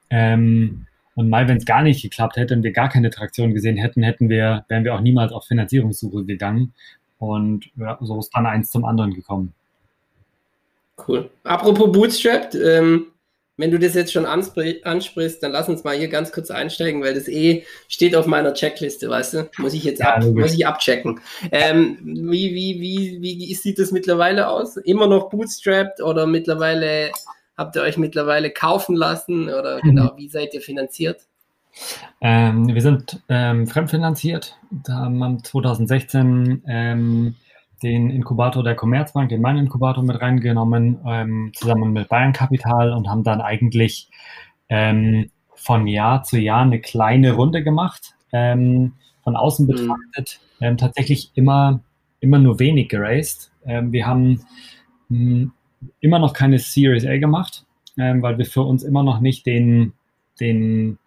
[0.10, 3.78] Ähm, und mal, wenn es gar nicht geklappt hätte und wir gar keine Traktion gesehen
[3.78, 6.74] hätten, hätten wir, wären wir auch niemals auf Finanzierungssuche gegangen.
[7.18, 9.54] Und ja, so ist dann eins zum anderen gekommen.
[10.98, 11.30] Cool.
[11.44, 13.08] Apropos Bootstrapped, ähm,
[13.58, 17.14] wenn du das jetzt schon ansprichst, dann lass uns mal hier ganz kurz einsteigen, weil
[17.14, 19.50] das eh steht auf meiner Checkliste, weißt du?
[19.60, 21.22] Muss ich jetzt ab, muss ich abchecken.
[21.52, 24.76] Ähm, wie, wie, wie, wie sieht das mittlerweile aus?
[24.78, 27.12] Immer noch bootstrapped oder mittlerweile
[27.58, 29.90] habt ihr euch mittlerweile kaufen lassen oder mhm.
[29.90, 31.22] genau, wie seid ihr finanziert?
[32.22, 34.58] Ähm, wir sind ähm, fremdfinanziert.
[34.72, 37.36] Da haben wir 2016 ähm,
[37.84, 43.10] den Inkubator der Commerzbank, den Mein Inkubator mit reingenommen, ähm, zusammen mit Bayern Kapital und
[43.10, 44.10] haben dann eigentlich
[44.70, 48.16] ähm, von Jahr zu Jahr eine kleine Runde gemacht.
[48.32, 49.72] Ähm, von außen mhm.
[49.72, 51.82] betrachtet ähm, tatsächlich immer,
[52.20, 53.52] immer nur wenig geraced.
[53.66, 54.42] Ähm, wir haben
[55.10, 55.52] mh, hm,
[56.00, 57.66] immer noch keine Series A gemacht,
[57.98, 59.94] ähm, weil wir für uns immer noch nicht den,
[60.40, 60.98] den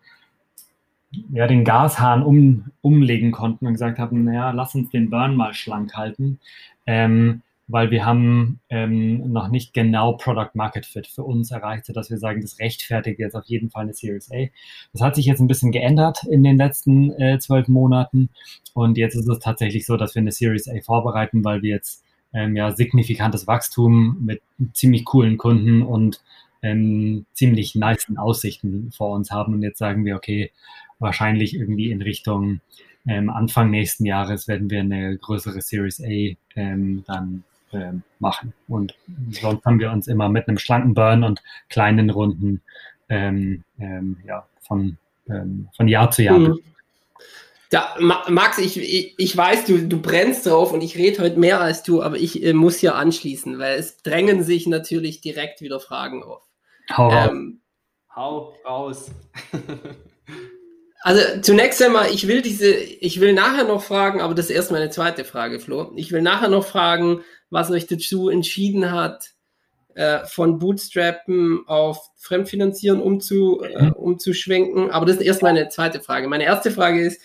[1.32, 5.54] ja, den Gashahn um, umlegen konnten und gesagt haben, naja, lass uns den Burn mal
[5.54, 6.38] schlank halten,
[6.86, 12.10] ähm, weil wir haben ähm, noch nicht genau Product Market Fit für uns erreicht, sodass
[12.10, 14.46] wir sagen, das rechtfertigt jetzt auf jeden Fall eine Series A.
[14.92, 18.30] Das hat sich jetzt ein bisschen geändert in den letzten äh, zwölf Monaten
[18.74, 22.04] und jetzt ist es tatsächlich so, dass wir eine Series A vorbereiten, weil wir jetzt
[22.32, 24.42] ähm, ja signifikantes Wachstum mit
[24.72, 26.22] ziemlich coolen Kunden und
[26.62, 30.50] ähm, ziemlich nice Aussichten vor uns haben und jetzt sagen wir, okay,
[30.98, 32.60] wahrscheinlich irgendwie in Richtung
[33.06, 38.52] ähm, Anfang nächsten Jahres werden wir eine größere Series A ähm, dann ähm, machen.
[38.66, 38.94] Und
[39.30, 42.60] sonst haben wir uns immer mit einem schlanken Burn und kleinen Runden
[43.08, 46.38] ähm, ähm, ja, von, ähm, von Jahr zu Jahr.
[46.38, 46.58] Mhm.
[47.70, 51.60] Ja, Max, ich, ich, ich weiß, du, du brennst drauf und ich rede heute mehr
[51.60, 55.78] als du, aber ich äh, muss hier anschließen, weil es drängen sich natürlich direkt wieder
[55.78, 56.42] Fragen auf.
[56.90, 57.30] Hau raus.
[58.14, 59.10] Hau raus.
[61.00, 64.72] Also zunächst einmal, ich will diese, ich will nachher noch fragen, aber das ist erst
[64.72, 65.92] meine zweite Frage, Flo.
[65.96, 69.30] Ich will nachher noch fragen, was euch dazu entschieden hat,
[69.94, 73.92] äh, von Bootstrappen auf Fremdfinanzieren umzu, äh, mhm.
[73.92, 74.90] umzuschwenken.
[74.90, 76.28] Aber das ist erst meine zweite Frage.
[76.28, 77.20] Meine erste Frage ist,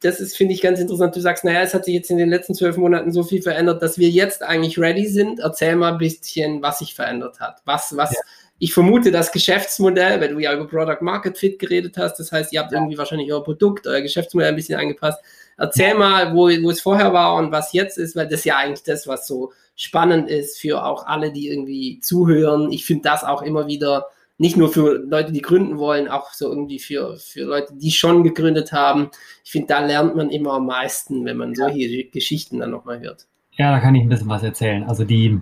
[0.00, 1.16] das ist, finde ich, ganz interessant.
[1.16, 3.82] Du sagst, naja, es hat sich jetzt in den letzten zwölf Monaten so viel verändert,
[3.82, 5.40] dass wir jetzt eigentlich ready sind.
[5.40, 7.62] Erzähl mal ein bisschen, was sich verändert hat.
[7.64, 8.20] Was, was, ja
[8.62, 12.52] ich vermute, das Geschäftsmodell, weil du ja über Product Market Fit geredet hast, das heißt,
[12.52, 15.18] ihr habt irgendwie wahrscheinlich euer Produkt, euer Geschäftsmodell ein bisschen angepasst.
[15.56, 18.82] Erzähl mal, wo, wo es vorher war und was jetzt ist, weil das ja eigentlich
[18.82, 22.70] das, was so spannend ist für auch alle, die irgendwie zuhören.
[22.70, 26.48] Ich finde das auch immer wieder nicht nur für Leute, die gründen wollen, auch so
[26.48, 29.10] irgendwie für, für Leute, die schon gegründet haben.
[29.42, 33.26] Ich finde, da lernt man immer am meisten, wenn man solche Geschichten dann nochmal hört.
[33.52, 34.84] Ja, da kann ich ein bisschen was erzählen.
[34.84, 35.40] Also die,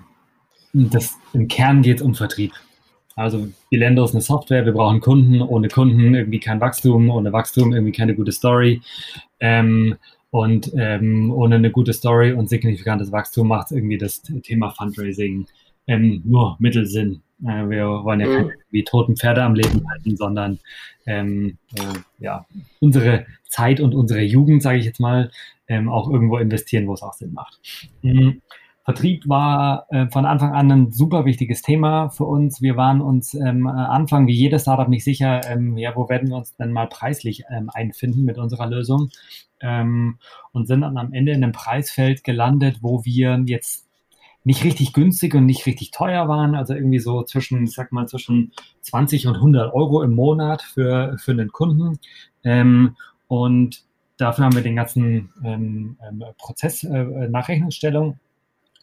[0.72, 2.52] das, im Kern geht es um Vertrieb.
[3.18, 7.72] Also Bilendo ist eine Software, wir brauchen Kunden, ohne Kunden irgendwie kein Wachstum, ohne Wachstum
[7.72, 8.80] irgendwie keine gute Story.
[9.40, 9.96] Ähm,
[10.30, 15.46] und ähm, ohne eine gute Story und signifikantes Wachstum macht irgendwie das Thema Fundraising
[15.86, 17.22] ähm, nur Mittelsinn.
[17.42, 18.36] Äh, wir wollen ja mhm.
[18.36, 20.58] keine wie toten Pferde am Leben halten, sondern
[21.06, 22.46] ähm, äh, ja,
[22.80, 25.30] unsere Zeit und unsere Jugend, sage ich jetzt mal,
[25.66, 27.58] ähm, auch irgendwo investieren, wo es auch Sinn macht.
[28.02, 28.42] Mhm.
[28.88, 32.62] Vertrieb war äh, von Anfang an ein super wichtiges Thema für uns.
[32.62, 36.36] Wir waren uns ähm, Anfang wie jedes Startup nicht sicher, ähm, ja, wo werden wir
[36.36, 39.10] uns denn mal preislich ähm, einfinden mit unserer Lösung
[39.60, 40.16] ähm,
[40.52, 43.86] und sind dann am Ende in einem Preisfeld gelandet, wo wir jetzt
[44.44, 48.08] nicht richtig günstig und nicht richtig teuer waren, also irgendwie so zwischen, ich sag mal,
[48.08, 51.98] zwischen 20 und 100 Euro im Monat für, für einen Kunden.
[52.42, 52.96] Ähm,
[53.26, 53.84] und
[54.16, 55.98] dafür haben wir den ganzen ähm,
[56.38, 58.18] Prozess äh, Nachrechnungsstellung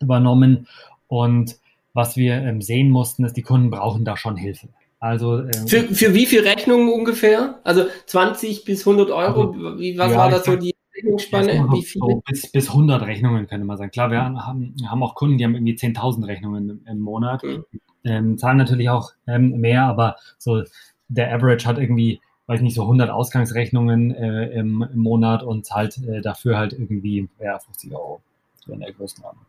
[0.01, 0.67] übernommen.
[1.07, 1.57] Und
[1.93, 4.67] was wir ähm, sehen mussten, ist, die Kunden brauchen da schon Hilfe.
[4.99, 7.59] Also, äh, für, für wie viele Rechnungen ungefähr?
[7.63, 9.51] Also 20 bis 100 Euro?
[9.51, 11.67] Also, wie, was ja, war das so die Rechnungsspanne?
[11.71, 12.05] Wie viele?
[12.05, 13.91] So bis, bis 100 Rechnungen könnte man sagen.
[13.91, 17.43] Klar, wir haben, haben auch Kunden, die haben irgendwie 10.000 Rechnungen im, im Monat.
[17.43, 17.65] Mhm.
[18.03, 20.63] Ähm, zahlen natürlich auch ähm, mehr, aber so
[21.07, 25.97] der Average hat irgendwie, weiß nicht, so 100 Ausgangsrechnungen äh, im, im, Monat und zahlt
[25.99, 28.21] äh, dafür halt irgendwie ja, 50 Euro
[28.65, 29.45] so in der Größenordnung.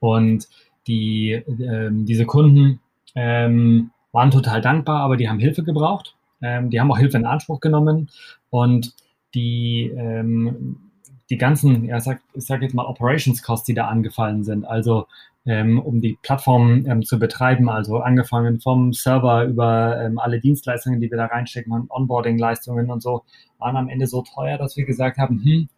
[0.00, 0.48] Und
[0.86, 2.80] die, äh, diese Kunden
[3.14, 6.16] ähm, waren total dankbar, aber die haben Hilfe gebraucht.
[6.42, 8.10] Ähm, die haben auch Hilfe in Anspruch genommen
[8.50, 8.94] und
[9.34, 10.90] die, ähm,
[11.30, 15.06] die ganzen, ja, sag, ich sag jetzt mal Operations Costs, die da angefallen sind, also
[15.46, 21.00] ähm, um die Plattform ähm, zu betreiben, also angefangen vom Server über ähm, alle Dienstleistungen,
[21.00, 23.22] die wir da reinstecken und Onboarding-Leistungen und so,
[23.58, 25.68] waren am Ende so teuer, dass wir gesagt haben, hm,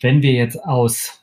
[0.00, 1.21] wenn wir jetzt aus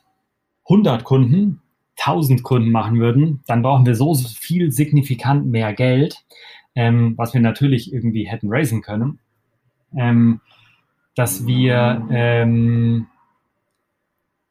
[0.70, 1.60] 100 Kunden
[2.00, 6.24] 1000 Kunden machen würden, dann brauchen wir so viel signifikant mehr Geld,
[6.74, 9.18] ähm, was wir natürlich irgendwie hätten raisen können,
[9.94, 10.40] ähm,
[11.14, 13.06] dass wir ähm,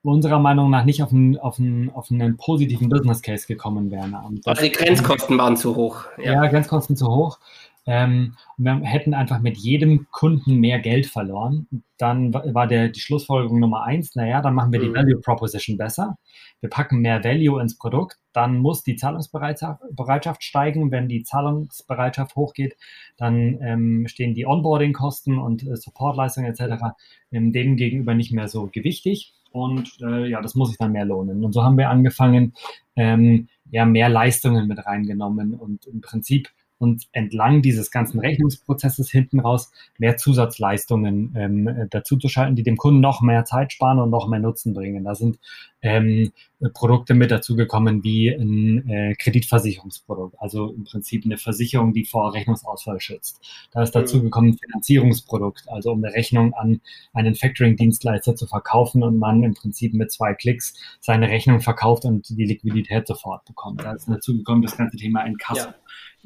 [0.03, 4.15] unserer Meinung nach nicht auf einen, auf einen, auf einen positiven Business Case gekommen wären.
[4.45, 6.05] also die Grenzkosten waren zu hoch.
[6.17, 7.39] Ja, ja Grenzkosten zu hoch.
[7.89, 11.67] Ähm, wir hätten einfach mit jedem Kunden mehr Geld verloren.
[11.97, 14.95] Dann war der, die Schlussfolgerung Nummer eins, naja, dann machen wir die mhm.
[14.95, 16.19] Value Proposition besser.
[16.61, 18.19] Wir packen mehr Value ins Produkt.
[18.31, 20.91] Dann muss die Zahlungsbereitschaft steigen.
[20.91, 22.77] Wenn die Zahlungsbereitschaft hochgeht,
[23.17, 26.93] dann ähm, stehen die Onboarding-Kosten und äh, Supportleistungen etc.
[27.31, 29.33] Ähm, dem gegenüber nicht mehr so gewichtig.
[29.51, 31.43] Und äh, ja, das muss sich dann mehr lohnen.
[31.43, 32.53] Und so haben wir angefangen,
[32.95, 36.49] ähm, ja, mehr Leistungen mit reingenommen und im Prinzip
[36.79, 42.77] und entlang dieses ganzen Rechnungsprozesses hinten raus mehr Zusatzleistungen ähm, dazu zu schalten, die dem
[42.77, 45.03] Kunden noch mehr Zeit sparen und noch mehr Nutzen bringen.
[45.03, 45.39] Da sind
[45.81, 46.31] ähm,
[46.73, 52.99] Produkte mit dazugekommen wie ein äh, Kreditversicherungsprodukt, also im Prinzip eine Versicherung, die vor Rechnungsausfall
[52.99, 53.39] schützt.
[53.71, 56.81] Da ist dazugekommen ein Finanzierungsprodukt, also um eine Rechnung an
[57.13, 62.27] einen Factoring-Dienstleister zu verkaufen und man im Prinzip mit zwei Klicks seine Rechnung verkauft und
[62.29, 63.81] die Liquidität sofort bekommt.
[63.81, 65.67] Da ist dazugekommen das ganze Thema Inkasso.
[65.67, 65.75] Ja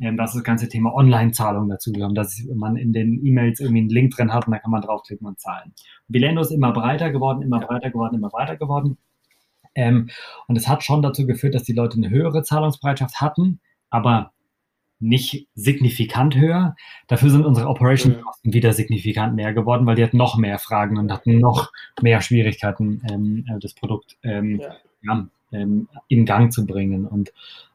[0.01, 3.89] ähm, dass das ganze Thema Online-Zahlung dazu gehört, dass man in den E-Mails irgendwie einen
[3.89, 5.73] Link drin hat und da kann man draufklicken und zahlen.
[6.07, 8.97] Bilendo ist immer breiter geworden, immer breiter geworden, immer breiter geworden.
[9.75, 10.09] Ähm,
[10.47, 13.59] und es hat schon dazu geführt, dass die Leute eine höhere Zahlungsbereitschaft hatten,
[13.89, 14.31] aber
[14.99, 16.75] nicht signifikant höher.
[17.07, 18.53] Dafür sind unsere Operation-Kosten mhm.
[18.53, 23.01] wieder signifikant mehr geworden, weil die hatten noch mehr Fragen und hatten noch mehr Schwierigkeiten,
[23.11, 24.75] ähm, äh, das Produkt ähm, ja.
[25.01, 27.05] Ja, ähm, in Gang zu bringen.
[27.05, 27.33] Und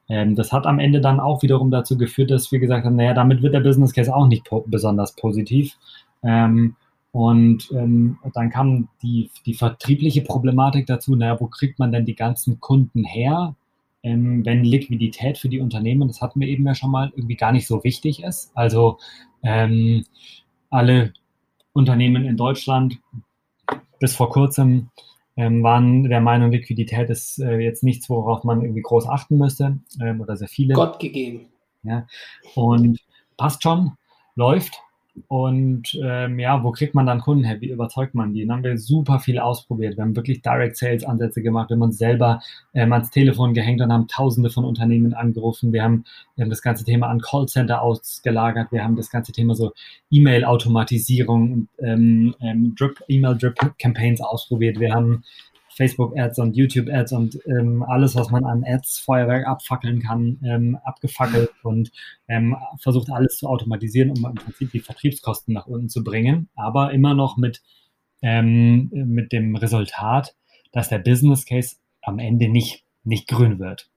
[0.08, 3.12] ähm, das hat am Ende dann auch wiederum dazu geführt, dass wir gesagt haben, naja,
[3.12, 5.76] damit wird der Business Case auch nicht po besonders positiv.
[6.22, 6.76] Ähm,
[7.12, 12.14] und ähm, dann kam die, die vertriebliche Problematik dazu, naja, wo kriegt man denn die
[12.14, 13.54] ganzen Kunden her,
[14.02, 17.52] ähm, wenn Liquidität für die Unternehmen, das hatten wir eben ja schon mal, irgendwie gar
[17.52, 18.52] nicht so wichtig ist.
[18.54, 18.98] Also
[19.42, 20.04] ähm,
[20.70, 21.12] alle
[21.72, 22.98] Unternehmen in Deutschland
[23.98, 24.90] bis vor kurzem
[25.36, 29.78] ähm, waren der Meinung, Liquidität ist äh, jetzt nichts, worauf man irgendwie groß achten müsste
[30.00, 30.74] ähm, oder sehr viele.
[30.74, 31.46] Gott gegeben.
[31.84, 32.06] Ja.
[32.54, 33.00] Und
[33.36, 33.92] passt schon,
[34.34, 34.82] läuft.
[35.26, 37.60] Und ähm, ja, wo kriegt man dann Kunden her?
[37.60, 38.46] Wie überzeugt man die?
[38.46, 39.96] Dann haben wir super viel ausprobiert.
[39.96, 41.70] Wir haben wirklich Direct Sales Ansätze gemacht.
[41.70, 42.40] Wir haben uns selber
[42.74, 45.72] ähm, ans Telefon gehängt und haben tausende von Unternehmen angerufen.
[45.72, 46.04] Wir haben
[46.36, 48.70] ähm, das ganze Thema an Callcenter ausgelagert.
[48.70, 49.72] Wir haben das ganze Thema so
[50.10, 54.78] E-Mail-Automatisierung und ähm, ähm, Drip, E-Mail-Drip-Campaigns ausprobiert.
[54.78, 55.24] Wir haben
[55.78, 61.50] Facebook-Ads und YouTube-Ads und ähm, alles, was man an Ads, Feuerwerk abfackeln kann, ähm, abgefackelt
[61.62, 61.92] und
[62.26, 66.92] ähm, versucht alles zu automatisieren, um im Prinzip die Vertriebskosten nach unten zu bringen, aber
[66.92, 67.62] immer noch mit,
[68.22, 70.34] ähm, mit dem Resultat,
[70.72, 73.88] dass der Business Case am Ende nicht, nicht grün wird.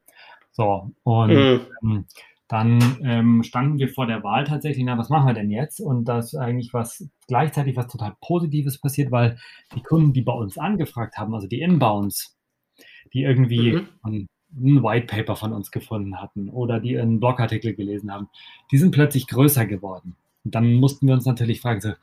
[0.51, 1.33] So, und
[1.81, 2.05] mhm.
[2.51, 5.79] Dann ähm, standen wir vor der Wahl tatsächlich, na, was machen wir denn jetzt?
[5.79, 9.37] Und das ist eigentlich was gleichzeitig was total Positives passiert, weil
[9.73, 12.37] die Kunden, die bei uns angefragt haben, also die Inbounds,
[13.13, 13.87] die irgendwie mhm.
[14.03, 18.27] ein, ein White Paper von uns gefunden hatten oder die einen Blogartikel gelesen haben,
[18.69, 20.17] die sind plötzlich größer geworden.
[20.43, 21.93] Und dann mussten wir uns natürlich fragen, so,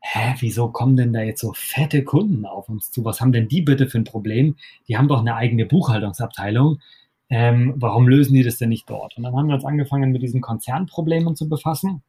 [0.00, 3.04] hä, wieso kommen denn da jetzt so fette Kunden auf uns zu?
[3.04, 4.56] Was haben denn die bitte für ein Problem?
[4.88, 6.78] Die haben doch eine eigene Buchhaltungsabteilung
[7.30, 9.16] ähm, warum lösen die das denn nicht dort?
[9.16, 12.02] Und dann haben wir uns angefangen, mit diesen Konzernproblemen zu befassen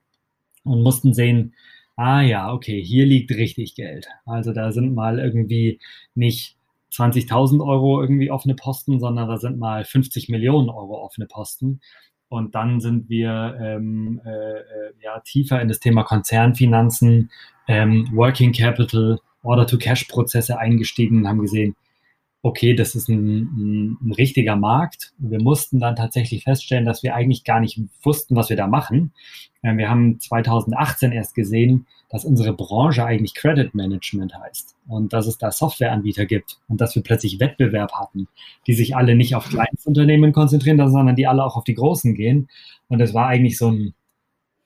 [0.64, 1.54] und mussten sehen,
[1.96, 4.08] ah ja, okay, hier liegt richtig Geld.
[4.26, 5.80] Also da sind mal irgendwie
[6.16, 6.58] nicht
[6.92, 11.80] 20.000 Euro irgendwie offene Posten, sondern da sind mal 50 Millionen Euro offene Posten.
[12.28, 17.30] Und dann sind wir ähm, äh, äh, ja, tiefer in das Thema Konzernfinanzen,
[17.68, 21.76] ähm, Working Capital, Order-to-Cash-Prozesse eingestiegen und haben gesehen,
[22.44, 25.14] okay, das ist ein, ein, ein, richtiger Markt.
[25.18, 29.14] Wir mussten dann tatsächlich feststellen, dass wir eigentlich gar nicht wussten, was wir da machen.
[29.62, 35.28] Äh, wir haben 2018 erst gesehen, dass unsere Branche eigentlich Credit Management heißt und dass
[35.28, 38.28] es da Softwareanbieter gibt und dass wir plötzlich Wettbewerb hatten,
[38.68, 42.50] die sich alle nicht auf Kleinstunternehmen konzentrieren, sondern die alle auch auf die Großen gehen.
[42.88, 43.94] Und es war eigentlich so, ein,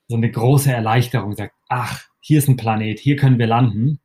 [0.07, 3.99] so eine große Erleichterung, sagt, ach, hier ist ein Planet, hier können wir landen.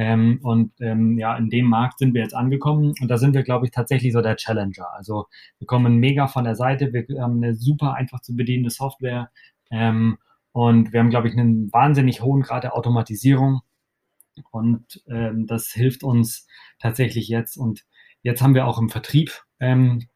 [0.00, 2.94] Ähm, und ähm, ja, in dem Markt sind wir jetzt angekommen.
[3.02, 4.90] Und da sind wir, glaube ich, tatsächlich so der Challenger.
[4.94, 5.26] Also
[5.58, 9.30] wir kommen mega von der Seite, wir haben eine super einfach zu bedienende Software.
[9.70, 10.16] Ähm,
[10.52, 13.60] und wir haben, glaube ich, einen wahnsinnig hohen Grad der Automatisierung.
[14.50, 17.58] Und ähm, das hilft uns tatsächlich jetzt.
[17.58, 17.84] Und
[18.22, 20.08] jetzt haben wir auch im Vertrieb ähm,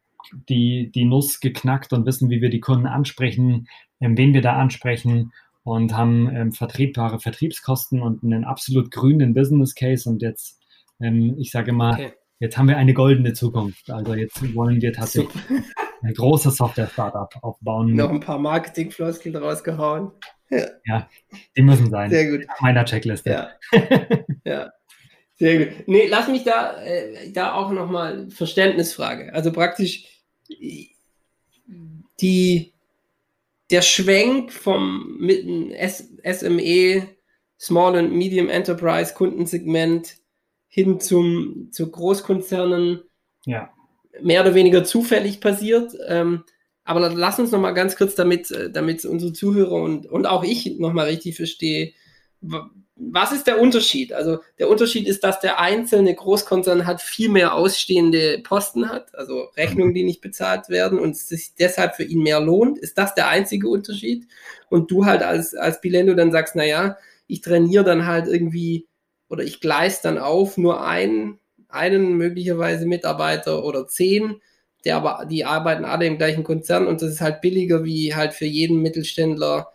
[0.49, 3.67] die, die Nuss geknackt und wissen, wie wir die Kunden ansprechen,
[4.01, 5.31] ähm, wen wir da ansprechen
[5.65, 10.07] und haben ähm, vertretbare Vertriebskosten und einen absolut grünen Business Case.
[10.07, 10.61] Und jetzt,
[11.01, 12.13] ähm, ich sage mal, okay.
[12.39, 13.89] jetzt haben wir eine goldene Zukunft.
[13.89, 15.63] Also jetzt wollen wir tatsächlich Super.
[16.03, 17.95] ein großes Software-Startup aufbauen.
[17.95, 20.11] Noch ein paar Marketing-Floskeln rausgehauen.
[20.51, 20.67] Ja.
[20.85, 21.09] ja.
[21.57, 22.11] die müssen sein.
[22.11, 22.47] Sehr gut.
[22.47, 23.31] Auf meiner Checkliste.
[23.31, 23.49] Ja.
[24.45, 24.69] ja.
[25.37, 25.87] Sehr gut.
[25.87, 29.33] Nee, lass mich da, äh, da auch nochmal Verständnisfrage.
[29.33, 30.21] Also praktisch
[32.21, 32.74] die
[33.71, 37.07] der Schwenk vom SME,
[37.59, 40.17] Small and Medium Enterprise Kundensegment
[40.67, 43.01] hin zum, zu Großkonzernen
[43.45, 43.73] ja.
[44.21, 45.93] mehr oder weniger zufällig passiert.
[46.07, 46.43] Ähm,
[46.83, 50.43] aber lass uns noch mal ganz kurz, damit, äh, damit unsere Zuhörer und, und auch
[50.43, 51.93] ich noch mal richtig verstehe,
[52.97, 54.13] was ist der Unterschied?
[54.13, 59.49] Also der Unterschied ist, dass der einzelne Großkonzern hat viel mehr ausstehende Posten hat, also
[59.57, 62.77] Rechnungen, die nicht bezahlt werden und es sich deshalb für ihn mehr lohnt.
[62.77, 64.27] Ist das der einzige Unterschied?
[64.69, 68.87] Und du halt als, als Bilendo dann sagst, naja, ich trainiere dann halt irgendwie
[69.27, 74.41] oder ich gleise dann auf nur einen, einen möglicherweise Mitarbeiter oder zehn,
[74.85, 78.33] der aber, die arbeiten alle im gleichen Konzern und das ist halt billiger wie halt
[78.33, 79.71] für jeden Mittelständler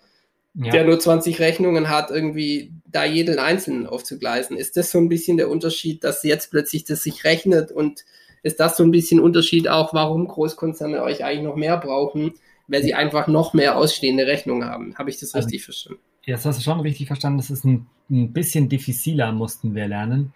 [0.54, 0.72] ja.
[0.72, 4.56] der nur 20 Rechnungen hat, irgendwie da jeden einzelnen aufzugleisen.
[4.56, 8.04] Ist das so ein bisschen der Unterschied, dass jetzt plötzlich das sich rechnet und
[8.42, 12.32] ist das so ein bisschen Unterschied auch, warum Großkonzerne euch eigentlich noch mehr brauchen,
[12.68, 14.94] weil sie einfach noch mehr ausstehende Rechnungen haben?
[14.96, 16.00] Habe ich das also, richtig verstanden?
[16.24, 20.32] Jetzt hast du schon richtig verstanden, das ist ein, ein bisschen diffiziler, mussten wir lernen.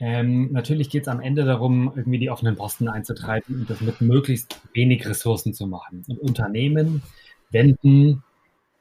[0.00, 4.00] Ähm, natürlich geht es am Ende darum, irgendwie die offenen Posten einzutreiben und das mit
[4.00, 6.02] möglichst wenig Ressourcen zu machen.
[6.08, 7.02] Und Unternehmen
[7.50, 8.22] wenden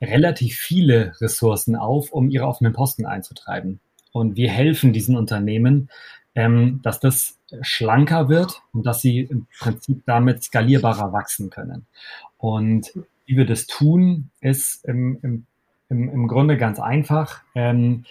[0.02, 3.80] relativ viele Ressourcen auf, um ihre offenen Posten einzutreiben.
[4.12, 5.90] Und wir helfen diesen Unternehmen,
[6.36, 11.86] ähm, dass das schlanker wird und dass sie im Prinzip damit skalierbarer wachsen können.
[12.38, 12.94] Und
[13.26, 15.46] wie wir das tun, ist im, im,
[15.90, 17.42] im, Grunde ganz einfach.
[17.56, 18.06] Ähm,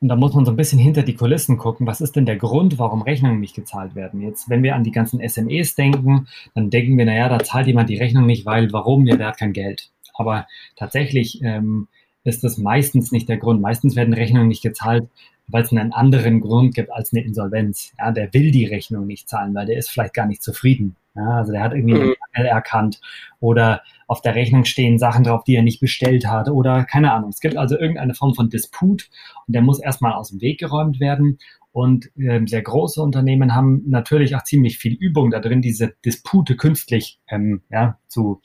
[0.00, 1.86] und da muss man so ein bisschen hinter die Kulissen gucken.
[1.86, 4.20] Was ist denn der Grund, warum Rechnungen nicht gezahlt werden?
[4.20, 7.88] Jetzt, wenn wir an die ganzen SMEs denken, dann denken wir, naja, da zahlt jemand
[7.88, 9.06] die Rechnung nicht, weil warum?
[9.06, 9.90] Ja, der hat kein Geld.
[10.14, 10.46] Aber
[10.76, 11.88] tatsächlich ähm,
[12.24, 13.60] ist das meistens nicht der Grund.
[13.60, 15.08] Meistens werden Rechnungen nicht gezahlt,
[15.48, 17.92] weil es einen anderen Grund gibt als eine Insolvenz.
[17.98, 20.96] Ja, der will die Rechnung nicht zahlen, weil der ist vielleicht gar nicht zufrieden.
[21.14, 22.14] Ja, also der hat irgendwie mhm.
[22.32, 23.00] einen erkannt
[23.38, 27.30] oder auf der Rechnung stehen Sachen drauf, die er nicht bestellt hat oder keine Ahnung.
[27.30, 29.08] Es gibt also irgendeine Form von Disput
[29.46, 31.38] und der muss erstmal aus dem Weg geräumt werden.
[31.72, 36.56] Und äh, sehr große Unternehmen haben natürlich auch ziemlich viel Übung da drin, diese Dispute
[36.56, 38.40] künstlich ähm, ja, zu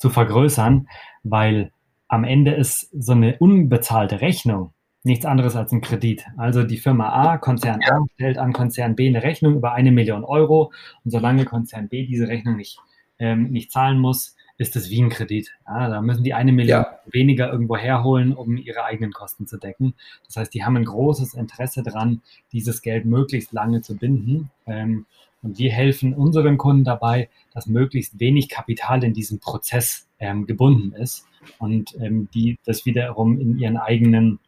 [0.00, 0.88] zu vergrößern,
[1.22, 1.70] weil
[2.08, 6.26] am Ende ist so eine unbezahlte Rechnung nichts anderes als ein Kredit.
[6.36, 10.24] Also die Firma A, Konzern A, stellt an Konzern B eine Rechnung über eine Million
[10.24, 10.72] Euro
[11.04, 12.78] und solange Konzern B diese Rechnung nicht,
[13.18, 15.52] ähm, nicht zahlen muss, ist es wie ein Kredit.
[15.66, 16.98] Ja, da müssen die eine Million ja.
[17.10, 19.94] weniger irgendwo herholen, um ihre eigenen Kosten zu decken.
[20.26, 22.20] Das heißt, die haben ein großes Interesse daran,
[22.52, 24.50] dieses Geld möglichst lange zu binden.
[24.66, 25.06] Ähm,
[25.42, 30.92] und wir helfen unseren Kunden dabei, dass möglichst wenig Kapital in diesem Prozess ähm, gebunden
[30.92, 31.26] ist
[31.58, 34.38] und ähm, die das wiederum in ihren eigenen,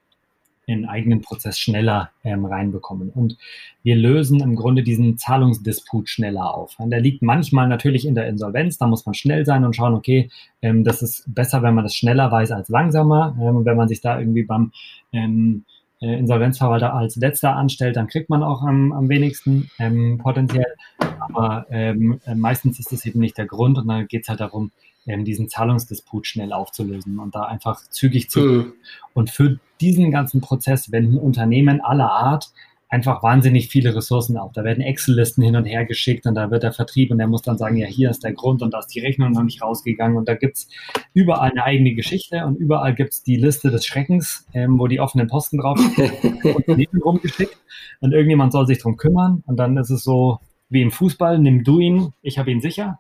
[0.66, 3.08] in eigenen Prozess schneller ähm, reinbekommen.
[3.08, 3.38] Und
[3.82, 6.78] wir lösen im Grunde diesen Zahlungsdisput schneller auf.
[6.78, 9.94] Und der liegt manchmal natürlich in der Insolvenz, da muss man schnell sein und schauen,
[9.94, 13.34] okay, ähm, das ist besser, wenn man das schneller weiß als langsamer.
[13.40, 14.72] Ähm, wenn man sich da irgendwie beim
[15.12, 15.64] ähm,
[16.02, 20.74] äh, Insolvenzverwalter als letzter anstellt, dann kriegt man auch am, am wenigsten ähm, potenziell.
[21.20, 24.40] Aber ähm, äh, meistens ist das eben nicht der Grund und dann geht es halt
[24.40, 24.72] darum,
[25.06, 28.40] ähm, diesen Zahlungsdisput schnell aufzulösen und da einfach zügig zu.
[28.40, 28.72] Mhm.
[29.14, 32.52] Und für diesen ganzen Prozess wenden Unternehmen aller Art
[32.92, 34.52] einfach wahnsinnig viele Ressourcen auf.
[34.52, 37.40] Da werden Excel-Listen hin und her geschickt und da wird der Vertrieb und der muss
[37.40, 40.18] dann sagen, ja, hier ist der Grund und da ist die Rechnung noch nicht rausgegangen
[40.18, 40.68] und da gibt's
[41.14, 45.26] überall eine eigene Geschichte und überall gibt's die Liste des Schreckens, ähm, wo die offenen
[45.26, 45.78] Posten drauf
[46.66, 47.56] sind rumgeschickt
[48.00, 50.38] und irgendjemand soll sich drum kümmern und dann ist es so,
[50.68, 52.98] wie im Fußball, nimm du ihn, ich habe ihn sicher.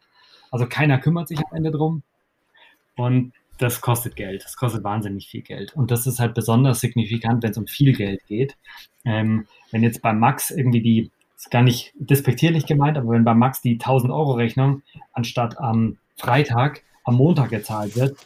[0.50, 2.02] Also keiner kümmert sich am Ende drum.
[2.96, 3.32] Und
[3.62, 4.44] das kostet Geld.
[4.44, 5.74] Das kostet wahnsinnig viel Geld.
[5.74, 8.56] Und das ist halt besonders signifikant, wenn es um viel Geld geht.
[9.04, 13.34] Ähm, wenn jetzt bei Max irgendwie die, ist gar nicht despektierlich gemeint, aber wenn bei
[13.34, 14.82] Max die 1000 Euro Rechnung
[15.12, 18.16] anstatt am Freitag am Montag gezahlt wird,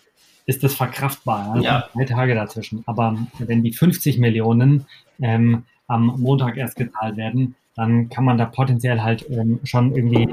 [0.46, 1.60] ist das verkraftbar.
[1.60, 1.88] Ja.
[1.92, 2.82] Drei Tage dazwischen.
[2.86, 4.86] Aber wenn die 50 Millionen
[5.20, 10.28] ähm, am Montag erst gezahlt werden, dann kann man da potenziell halt ähm, schon irgendwie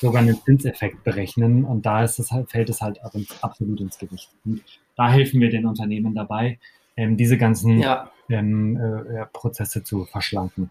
[0.00, 3.00] sogar einen Zinseffekt berechnen und da ist es halt, fällt es halt
[3.40, 4.30] absolut ins Gewicht.
[4.44, 4.62] Und
[4.96, 6.58] da helfen wir den Unternehmen dabei,
[6.96, 8.10] ähm, diese ganzen ja.
[8.28, 10.70] ähm, äh, Prozesse zu verschlanken.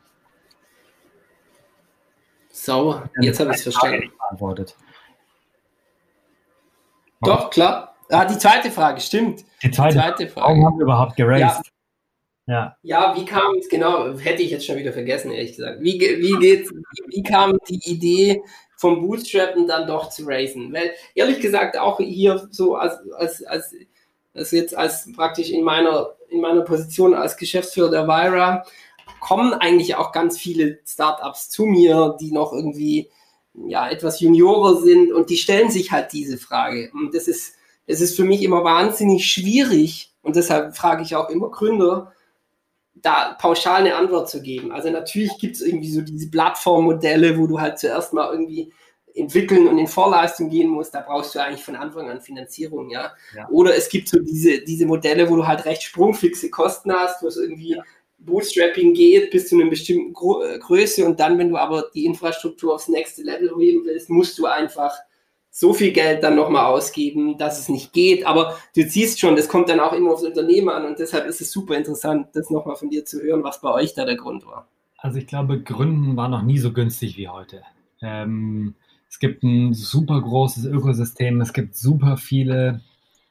[2.49, 4.11] Sauer, jetzt habe ich es verstanden.
[7.21, 7.95] Doch, klar.
[8.09, 9.43] Ah, die zweite Frage, stimmt.
[9.61, 10.47] Die zweite, die zweite Frage.
[10.47, 11.65] Warum haben wir überhaupt geraced?
[11.65, 11.71] Ja.
[12.49, 12.77] Ja.
[12.81, 15.81] ja, wie kam es, genau, hätte ich jetzt schon wieder vergessen, ehrlich gesagt.
[15.81, 16.69] Wie, wie, wie,
[17.09, 18.41] wie kam die Idee
[18.77, 20.71] vom Bootstrappen dann doch zu raisen?
[20.71, 23.75] Weil, ehrlich gesagt, auch hier so als, als, als,
[24.33, 28.63] als jetzt als praktisch in meiner, in meiner Position als Geschäftsführer der Vira,
[29.19, 33.09] kommen eigentlich auch ganz viele Startups zu mir, die noch irgendwie
[33.65, 36.91] ja, etwas Juniorer sind und die stellen sich halt diese Frage.
[36.93, 37.55] Und das ist,
[37.87, 42.13] das ist für mich immer wahnsinnig schwierig und deshalb frage ich auch immer Gründer,
[43.01, 44.71] da pauschal eine Antwort zu geben.
[44.71, 48.71] Also natürlich gibt es irgendwie so diese Plattformmodelle, wo du halt zuerst mal irgendwie
[49.17, 53.13] entwickeln und in Vorleistung gehen musst, da brauchst du eigentlich von Anfang an Finanzierung, ja.
[53.35, 53.47] ja.
[53.49, 57.27] Oder es gibt so diese, diese Modelle, wo du halt recht sprungfixe Kosten hast, wo
[57.27, 57.83] es irgendwie ja.
[58.19, 62.05] Bootstrapping geht bis zu einer bestimmten Gro äh, Größe und dann, wenn du aber die
[62.05, 64.93] Infrastruktur aufs nächste Level heben willst, musst du einfach
[65.59, 68.27] so viel Geld dann nochmal ausgeben, dass es nicht geht.
[68.27, 71.41] Aber du siehst schon, das kommt dann auch immer aufs Unternehmen an und deshalb ist
[71.41, 74.45] es super interessant, das nochmal von dir zu hören, was bei euch da der Grund
[74.45, 74.67] war.
[74.99, 77.63] Also ich glaube, Gründen war noch nie so günstig wie heute.
[78.03, 78.75] Ähm,
[79.09, 82.81] es gibt ein super großes Ökosystem, es gibt super viele,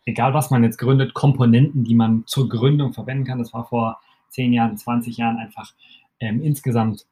[0.05, 3.39] egal was man jetzt gründet, Komponenten, die man zur Gründung verwenden kann.
[3.39, 4.01] Das war vor
[4.31, 5.75] 10 Jahren, 20 Jahren einfach
[6.19, 7.07] ähm, insgesamt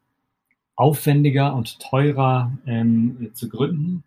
[0.75, 4.03] aufwendiger und teurer ähm, zu gründen.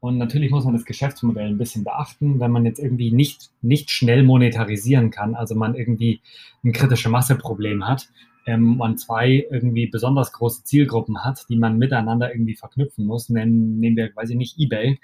[0.00, 3.90] Und natürlich muss man das Geschäftsmodell ein bisschen beachten, wenn man jetzt irgendwie nicht, nicht
[3.90, 6.22] schnell monetarisieren kann, also man irgendwie
[6.64, 8.08] ein kritische Masseproblem hat,
[8.46, 13.78] ähm, man zwei irgendwie besonders große Zielgruppen hat, die man miteinander irgendwie verknüpfen muss, nennen,
[13.78, 14.98] nehmen wir, weiß ich nicht, eBay,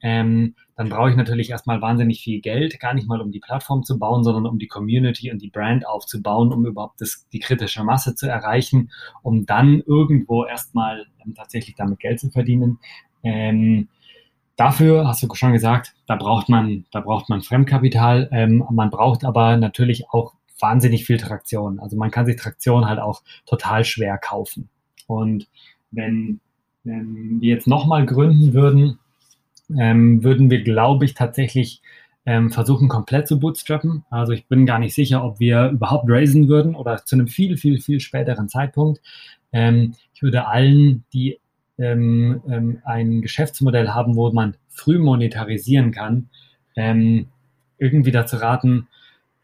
[0.00, 3.82] ähm, dann brauche ich natürlich erstmal wahnsinnig viel Geld, gar nicht mal um die Plattform
[3.82, 7.84] zu bauen, sondern um die Community und die Brand aufzubauen, um überhaupt das, die kritische
[7.84, 8.90] Masse zu erreichen,
[9.22, 12.78] um dann irgendwo erstmal ähm, tatsächlich damit Geld zu verdienen.
[13.22, 13.88] Ähm,
[14.58, 18.28] Dafür hast du schon gesagt, da braucht man, da braucht man Fremdkapital.
[18.32, 21.78] Ähm, man braucht aber natürlich auch wahnsinnig viel Traktion.
[21.78, 24.68] Also man kann sich Traktion halt auch total schwer kaufen.
[25.06, 25.46] Und
[25.92, 26.40] wenn,
[26.82, 28.98] wenn wir jetzt nochmal gründen würden,
[29.78, 31.80] ähm, würden wir, glaube ich, tatsächlich
[32.26, 34.04] ähm, versuchen, komplett zu bootstrappen.
[34.10, 37.56] Also ich bin gar nicht sicher, ob wir überhaupt raisen würden oder zu einem viel,
[37.56, 39.00] viel, viel späteren Zeitpunkt.
[39.52, 41.38] Ähm, ich würde allen, die
[41.78, 46.28] ähm, ähm, ein Geschäftsmodell haben, wo man früh monetarisieren kann,
[46.76, 47.26] ähm,
[47.78, 48.88] irgendwie dazu raten,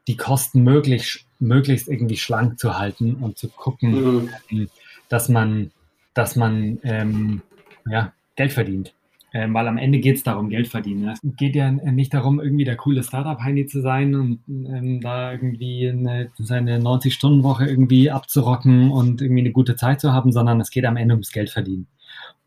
[0.09, 4.29] die Kosten möglichst, möglichst irgendwie schlank zu halten und zu gucken, mhm.
[4.51, 4.69] Ähm,
[5.09, 5.71] dass man,
[6.15, 7.43] dass man ähm,
[7.89, 8.95] ja, Geld verdient.
[9.37, 11.09] Ähm, weil am Ende geht es darum, Geld verdienen.
[11.09, 16.31] Es geht ja nicht darum, irgendwie der coole Startup-Heini zu sein und da irgendwie eine,
[16.39, 20.97] seine 90-Stunden-Woche irgendwie abzurocken und irgendwie eine gute Zeit zu haben, sondern es geht am
[20.97, 21.89] Ende ums Geld verdienen.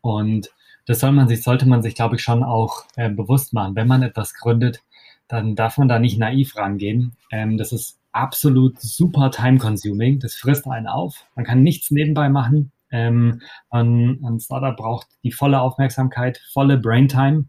[0.00, 0.50] Und
[0.86, 3.76] das soll man sich, sollte man sich, glaube ich, schon auch äh, bewusst machen.
[3.76, 4.82] Wenn man etwas gründet,
[5.28, 7.16] dann darf man da nicht naiv rangehen.
[7.30, 10.18] Ähm, das ist absolut super time-consuming.
[10.18, 11.26] Das frisst einen auf.
[11.34, 12.72] Man kann nichts nebenbei machen.
[12.90, 17.44] Ähm, ein, ein, Startup braucht die volle Aufmerksamkeit, volle Braintime.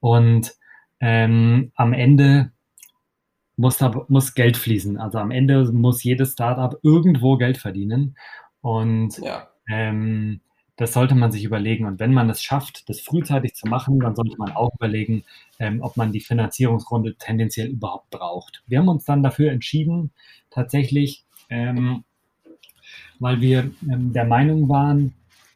[0.00, 0.54] Und
[1.00, 2.50] ähm, am Ende
[3.56, 4.98] muss, da, muss Geld fließen.
[4.98, 8.16] Also am Ende muss jedes Startup irgendwo Geld verdienen.
[8.62, 9.48] Und ja.
[9.68, 10.40] ähm,
[10.80, 11.84] das sollte man sich überlegen.
[11.84, 15.24] Und wenn man es schafft, das frühzeitig zu machen, dann sollte man auch überlegen,
[15.58, 18.62] ähm, ob man die Finanzierungsrunde tendenziell überhaupt braucht.
[18.66, 20.10] Wir haben uns dann dafür entschieden,
[20.48, 22.04] tatsächlich, ähm,
[23.18, 25.12] weil wir ähm, der Meinung waren,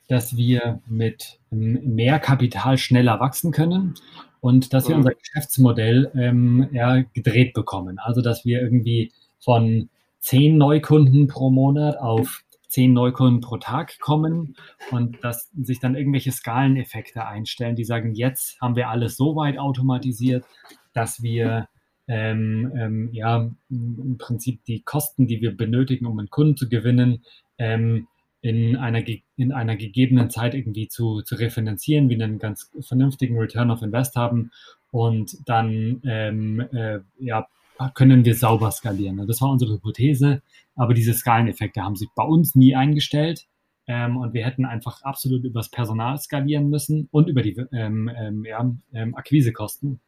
[0.09, 3.95] dass wir mit ähm, mehr Kapital schneller wachsen können
[4.43, 7.99] und dass wir unser Geschäftsmodell ähm, ja, gedreht bekommen.
[7.99, 9.11] Also dass wir irgendwie
[9.41, 9.89] von
[10.21, 14.57] zehn Neukunden pro Monat auf zehn Neukunden pro Tag kommen
[14.91, 19.59] und dass sich dann irgendwelche Skaleneffekte einstellen, die sagen, jetzt haben wir alles so weit
[19.59, 20.45] automatisiert,
[20.93, 21.69] dass wir
[22.07, 27.25] ähm, ähm, ja im Prinzip die Kosten, die wir benötigen, um einen Kunden zu gewinnen,
[27.59, 28.09] ähm,
[28.45, 29.03] in einer,
[29.37, 34.17] in einer gegebenen Zeit irgendwie zu, zu refinanzieren, wir einen ganz vernünftigen Return of Invest
[34.17, 34.51] haben
[34.91, 37.49] und dann ähm, äh, ja,
[37.95, 39.27] können wir sauber skalieren.
[39.27, 40.43] Das war unsere Hypothese,
[40.77, 43.47] aber diese Skaleneffekte haben sich bei uns nie eingestellt
[43.87, 48.45] ähm, und wir hätten einfach absolut übers Personal skalieren müssen und über die ähm, ähm,
[48.45, 50.01] ja, ähm, Akquisekosten.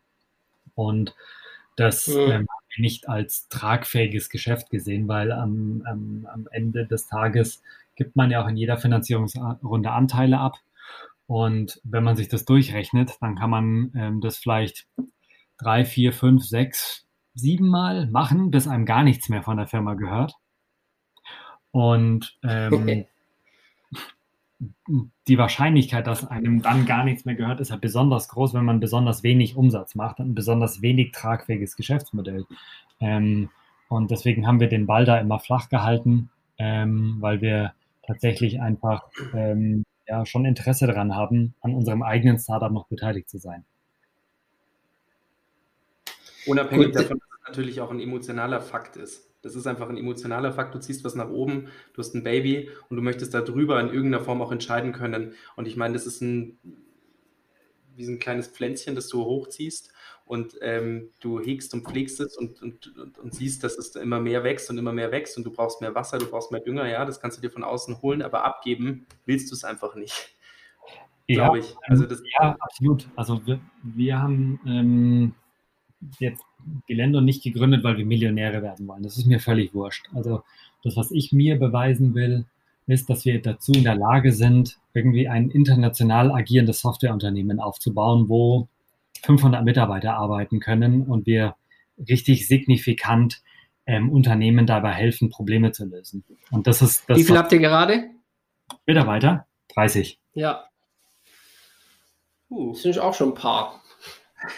[0.74, 1.14] Und
[1.76, 2.32] das mhm.
[2.32, 7.62] haben wir nicht als tragfähiges Geschäft gesehen, weil am, am, am Ende des Tages
[7.96, 10.58] gibt man ja auch in jeder Finanzierungsrunde Anteile ab.
[11.26, 14.86] Und wenn man sich das durchrechnet, dann kann man ähm, das vielleicht
[15.58, 17.05] drei, vier, fünf, sechs,
[17.36, 20.34] sieben Mal machen, bis einem gar nichts mehr von der Firma gehört.
[21.70, 23.04] Und ähm,
[25.28, 28.80] die Wahrscheinlichkeit, dass einem dann gar nichts mehr gehört, ist ja besonders groß, wenn man
[28.80, 32.46] besonders wenig Umsatz macht und ein besonders wenig tragfähiges Geschäftsmodell.
[33.00, 33.50] Ähm,
[33.88, 37.74] und deswegen haben wir den Ball da immer flach gehalten, ähm, weil wir
[38.06, 43.38] tatsächlich einfach ähm, ja, schon Interesse daran haben, an unserem eigenen Startup noch beteiligt zu
[43.38, 43.64] sein.
[46.46, 46.96] Unabhängig Gut.
[46.96, 49.30] davon, dass es natürlich auch ein emotionaler Fakt ist.
[49.42, 50.74] Das ist einfach ein emotionaler Fakt.
[50.74, 54.24] Du ziehst was nach oben, du hast ein Baby und du möchtest darüber in irgendeiner
[54.24, 55.34] Form auch entscheiden können.
[55.54, 56.58] Und ich meine, das ist ein,
[57.94, 59.92] wie ein kleines Pflänzchen, das du hochziehst
[60.26, 64.20] und ähm, du hegst und pflegst es und, und, und, und, siehst, dass es immer
[64.20, 66.88] mehr wächst und immer mehr wächst und du brauchst mehr Wasser, du brauchst mehr Dünger,
[66.88, 70.36] ja, das kannst du dir von außen holen, aber abgeben willst du es einfach nicht.
[71.28, 71.76] Ja, glaube ich.
[71.82, 73.08] Also das, ja, absolut.
[73.16, 75.34] Also wir, wir haben ähm,
[76.18, 76.42] jetzt
[76.86, 79.02] Gelände nicht gegründet, weil wir Millionäre werden wollen.
[79.02, 80.06] Das ist mir völlig wurscht.
[80.14, 80.42] Also
[80.82, 82.44] das, was ich mir beweisen will,
[82.86, 88.68] ist, dass wir dazu in der Lage sind, irgendwie ein international agierendes Softwareunternehmen aufzubauen, wo
[89.22, 91.56] 500 Mitarbeiter arbeiten können und wir
[91.98, 93.42] richtig signifikant
[93.86, 96.24] ähm, Unternehmen dabei helfen, Probleme zu lösen.
[96.50, 97.18] Und das ist das.
[97.18, 98.10] Wie viel habt ihr gerade?
[98.86, 99.46] Mitarbeiter?
[99.74, 100.18] 30.
[100.34, 100.64] Ja.
[102.48, 102.72] Uh.
[102.72, 103.82] Das sind auch schon ein paar.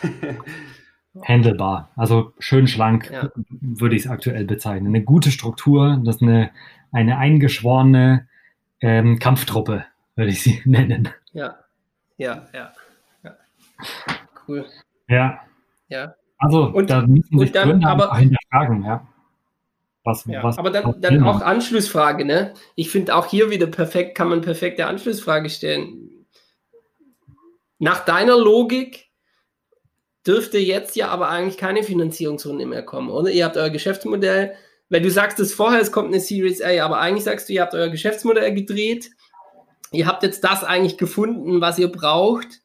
[1.24, 3.30] Handelbar, also schön schlank, ja.
[3.48, 4.88] würde ich es aktuell bezeichnen.
[4.88, 6.50] Eine gute Struktur, das ist eine,
[6.92, 8.28] eine eingeschworene
[8.80, 9.84] ähm, Kampftruppe,
[10.16, 11.08] würde ich sie nennen.
[11.32, 11.58] Ja,
[12.16, 12.72] ja, ja.
[13.22, 13.36] ja
[14.46, 14.66] cool.
[15.08, 15.40] Ja.
[15.88, 16.14] Ja.
[16.38, 19.06] Also, und, da müssen sich dann, Gründer aber, hinterfragen, ja.
[20.04, 22.54] Was, ja, was, aber dann, dann auch Anschlussfrage, ne?
[22.76, 26.26] Ich finde auch hier wieder perfekt, kann man perfekte Anschlussfrage stellen.
[27.78, 29.07] Nach deiner Logik
[30.28, 33.30] dürfte jetzt ja aber eigentlich keine Finanzierungsrunde mehr kommen, oder?
[33.30, 34.52] Ihr habt euer Geschäftsmodell,
[34.90, 37.62] weil du sagst es vorher, es kommt eine Series A, aber eigentlich sagst du, ihr
[37.62, 39.10] habt euer Geschäftsmodell gedreht,
[39.90, 42.60] ihr habt jetzt das eigentlich gefunden, was ihr braucht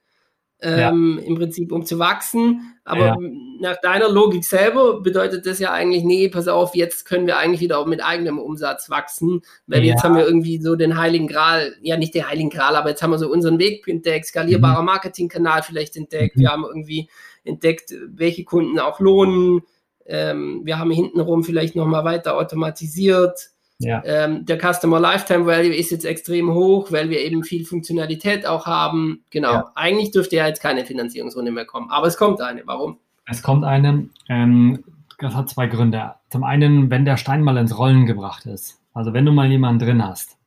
[0.61, 1.25] ähm, ja.
[1.25, 2.72] im Prinzip, um zu wachsen.
[2.85, 3.17] Aber ja.
[3.59, 7.61] nach deiner Logik selber bedeutet das ja eigentlich, nee, pass auf, jetzt können wir eigentlich
[7.61, 9.93] wieder auch mit eigenem Umsatz wachsen, weil ja.
[9.93, 13.01] jetzt haben wir irgendwie so den Heiligen Gral, ja nicht den Heiligen Gral, aber jetzt
[13.01, 14.87] haben wir so unseren Weg entdeckt, skalierbarer mhm.
[14.87, 16.41] Marketingkanal vielleicht entdeckt, mhm.
[16.41, 17.09] wir haben irgendwie
[17.45, 19.61] entdeckt, welche Kunden auch lohnen,
[20.05, 23.51] ähm, wir haben hintenrum vielleicht nochmal weiter automatisiert,
[23.83, 24.03] ja.
[24.05, 28.65] Ähm, der Customer Lifetime Value ist jetzt extrem hoch, weil wir eben viel Funktionalität auch
[28.65, 29.23] haben.
[29.29, 29.53] Genau.
[29.53, 29.71] Ja.
[29.75, 32.63] Eigentlich dürfte ja jetzt keine Finanzierungsrunde mehr kommen, aber es kommt eine.
[32.65, 32.97] Warum?
[33.25, 34.09] Es kommt eine.
[34.29, 34.83] Ähm,
[35.19, 36.15] das hat zwei Gründe.
[36.29, 38.79] Zum einen, wenn der Stein mal ins Rollen gebracht ist.
[38.93, 40.37] Also wenn du mal jemanden drin hast,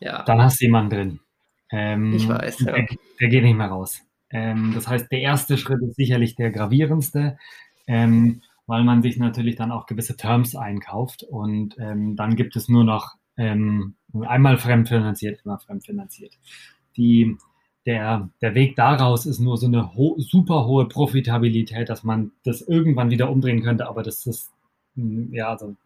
[0.00, 0.22] ja.
[0.24, 1.20] dann hast du jemanden drin.
[1.70, 2.60] Ähm, ich weiß.
[2.60, 2.72] Ja.
[2.72, 2.86] Der,
[3.20, 4.00] der, geht nicht mehr raus.
[4.30, 7.38] Ähm, das heißt, der erste Schritt ist sicherlich der gravierendste.
[7.86, 12.68] Ähm, weil man sich natürlich dann auch gewisse Terms einkauft und ähm, dann gibt es
[12.68, 13.94] nur noch ähm,
[14.26, 16.38] einmal fremdfinanziert, immer fremdfinanziert.
[16.96, 17.36] Die,
[17.84, 22.62] der, der Weg daraus ist nur so eine ho super hohe Profitabilität, dass man das
[22.62, 24.52] irgendwann wieder umdrehen könnte, aber das ist,
[24.96, 25.76] hm, ja, also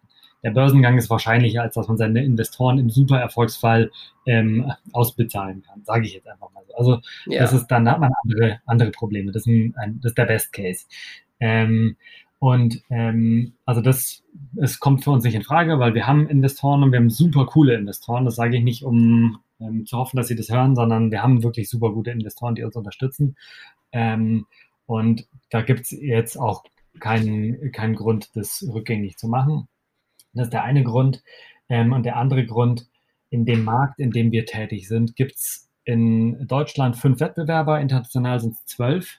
[0.42, 3.90] der Börsengang ist wahrscheinlicher, als dass man seine Investoren im super Erfolgsfall
[4.26, 6.74] ähm, ausbezahlen kann, sage ich jetzt einfach mal so.
[6.74, 7.42] Also ja.
[7.42, 9.32] das ist, dann hat man andere, andere Probleme.
[9.32, 10.86] Das ist, ein, ein, das ist der Best Case.
[11.40, 11.96] Ähm,
[12.40, 14.24] und ähm, also das
[14.56, 17.46] es kommt für uns nicht in Frage, weil wir haben Investoren und wir haben super
[17.46, 18.24] coole Investoren.
[18.24, 21.42] Das sage ich nicht, um ähm, zu hoffen, dass sie das hören, sondern wir haben
[21.42, 23.36] wirklich super gute Investoren, die uns unterstützen.
[23.92, 24.46] Ähm,
[24.86, 26.64] und da gibt es jetzt auch
[26.98, 29.68] keinen, keinen Grund, das rückgängig zu machen.
[30.32, 31.22] Das ist der eine Grund.
[31.68, 32.88] Ähm, und der andere Grund,
[33.28, 38.40] in dem Markt, in dem wir tätig sind, gibt es in Deutschland fünf Wettbewerber, international
[38.40, 39.18] sind es zwölf.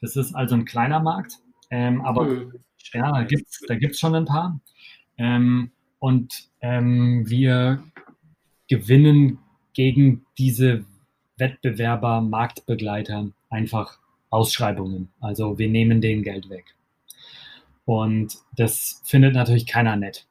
[0.00, 1.38] Das ist also ein kleiner Markt.
[1.72, 2.52] Ähm, aber mhm.
[2.92, 4.60] ja, da gibt es da gibt's schon ein paar.
[5.16, 7.82] Ähm, und ähm, wir
[8.68, 9.38] gewinnen
[9.72, 10.84] gegen diese
[11.38, 13.98] Wettbewerber, Marktbegleiter einfach
[14.28, 15.08] Ausschreibungen.
[15.20, 16.74] Also wir nehmen denen Geld weg.
[17.86, 20.26] Und das findet natürlich keiner nett.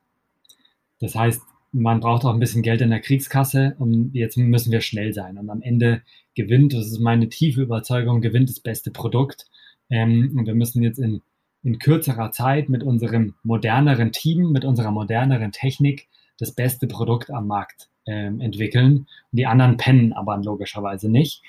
[1.00, 4.82] Das heißt, man braucht auch ein bisschen Geld in der Kriegskasse und jetzt müssen wir
[4.82, 5.38] schnell sein.
[5.38, 6.04] Und am Ende
[6.36, 9.48] gewinnt, das ist meine tiefe Überzeugung, gewinnt das beste Produkt.
[9.90, 11.22] Ähm, und wir müssen jetzt in,
[11.64, 16.08] in kürzerer Zeit mit unserem moderneren Team, mit unserer moderneren Technik
[16.40, 18.98] das beste Produkt am Markt ähm, entwickeln.
[18.98, 21.44] Und die anderen pennen aber logischerweise nicht.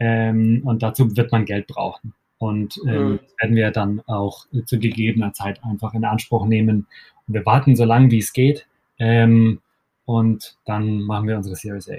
[0.00, 2.14] Ähm, und dazu wird man Geld brauchen.
[2.38, 3.20] Und ähm, mhm.
[3.40, 6.86] werden wir dann auch zu gegebener Zeit einfach in Anspruch nehmen.
[7.26, 8.66] Und wir warten so lange, wie es geht.
[8.98, 9.60] Ähm,
[10.06, 11.96] und dann machen wir unsere Series A.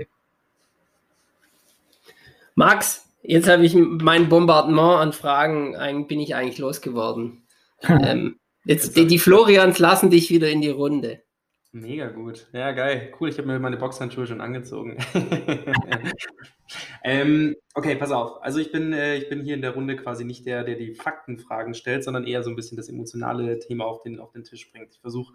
[2.55, 7.39] Max, jetzt habe ich mein Bombardement an Fragen, bin ich eigentlich losgeworden.
[7.88, 11.24] Ähm, jetzt, die, die Florians lassen dich wieder in die Runde.
[11.72, 12.48] Mega gut.
[12.52, 13.14] Ja, geil.
[13.20, 14.98] Cool, ich habe mir meine Boxhandschuhe schon angezogen.
[17.04, 18.42] ähm, okay, pass auf.
[18.42, 20.96] Also ich bin, äh, ich bin hier in der Runde quasi nicht der, der die
[20.96, 24.72] Faktenfragen stellt, sondern eher so ein bisschen das emotionale Thema auf den, auf den Tisch
[24.72, 24.94] bringt.
[24.94, 25.34] Ich versuche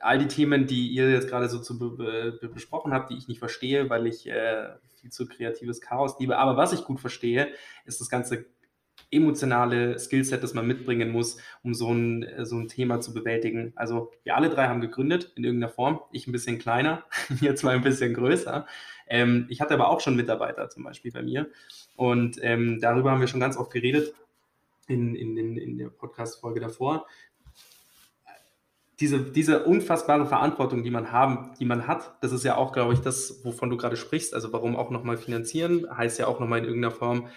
[0.00, 1.90] all die Themen, die ihr jetzt gerade so zu be
[2.40, 6.38] be besprochen habt, die ich nicht verstehe, weil ich äh, viel zu kreatives Chaos liebe.
[6.38, 7.48] Aber was ich gut verstehe,
[7.84, 8.46] ist das ganze
[9.10, 13.72] emotionale Skillset, das man mitbringen muss, um so ein, äh, so ein Thema zu bewältigen.
[13.76, 16.00] Also wir alle drei haben gegründet in irgendeiner Form.
[16.12, 17.04] Ich ein bisschen kleiner,
[17.40, 18.66] ihr zwei ein bisschen größer.
[19.08, 21.48] Ähm, ich hatte aber auch schon Mitarbeiter zum Beispiel bei mir.
[21.96, 24.14] Und ähm, darüber haben wir schon ganz oft geredet
[24.88, 27.06] in, in, in, in der Podcast-Folge davor.
[28.98, 32.94] Diese, diese unfassbare Verantwortung, die man haben, die man hat, das ist ja auch, glaube
[32.94, 34.32] ich, das, wovon du gerade sprichst.
[34.32, 37.28] Also warum auch nochmal finanzieren, heißt ja auch nochmal in irgendeiner Form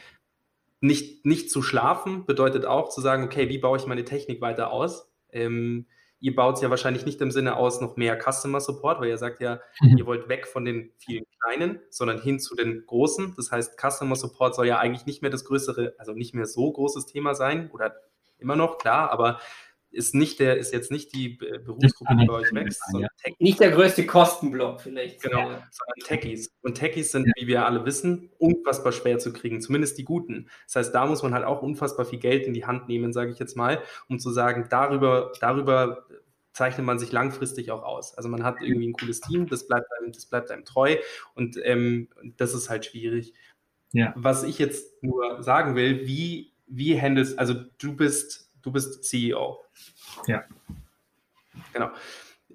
[0.81, 4.71] nicht, nicht zu schlafen bedeutet auch zu sagen, okay, wie baue ich meine Technik weiter
[4.71, 5.11] aus?
[5.31, 5.87] Ähm,
[6.19, 9.17] ihr baut es ja wahrscheinlich nicht im Sinne aus noch mehr Customer Support, weil ihr
[9.17, 9.97] sagt ja, mhm.
[9.97, 13.33] ihr wollt weg von den vielen kleinen, sondern hin zu den großen.
[13.35, 16.71] Das heißt, Customer Support soll ja eigentlich nicht mehr das größere, also nicht mehr so
[16.71, 17.95] großes Thema sein oder
[18.37, 19.39] immer noch, klar, aber
[19.91, 23.33] ist nicht der, ist jetzt nicht die Berufsgruppe, die bei euch wächst, sondern ja.
[23.39, 25.21] Nicht der größte Kostenblock vielleicht.
[25.21, 26.51] Genau, sondern Techies.
[26.61, 27.33] Und Techies sind, ja.
[27.37, 30.49] wie wir alle wissen, unfassbar schwer zu kriegen, zumindest die guten.
[30.65, 33.31] Das heißt, da muss man halt auch unfassbar viel Geld in die Hand nehmen, sage
[33.31, 36.05] ich jetzt mal, um zu sagen, darüber, darüber
[36.53, 38.15] zeichnet man sich langfristig auch aus.
[38.17, 40.97] Also man hat irgendwie ein cooles Team, das bleibt einem, das bleibt einem treu
[41.33, 43.33] und ähm, das ist halt schwierig.
[43.91, 44.13] Ja.
[44.15, 49.59] Was ich jetzt nur sagen will, wie, wie handelst, also du bist du bist CEO.
[50.27, 50.43] Ja.
[51.73, 51.91] Genau.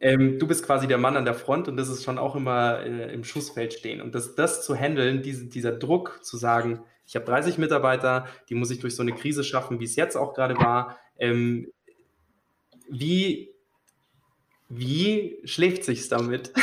[0.00, 2.80] Ähm, du bist quasi der Mann an der Front und das ist schon auch immer
[2.80, 4.00] äh, im Schussfeld stehen.
[4.00, 8.54] Und das, das zu handeln, diese, dieser Druck zu sagen, ich habe 30 Mitarbeiter, die
[8.54, 10.98] muss ich durch so eine Krise schaffen, wie es jetzt auch gerade war.
[11.18, 11.68] Ähm,
[12.90, 13.50] wie,
[14.68, 16.52] wie schläft sich's damit?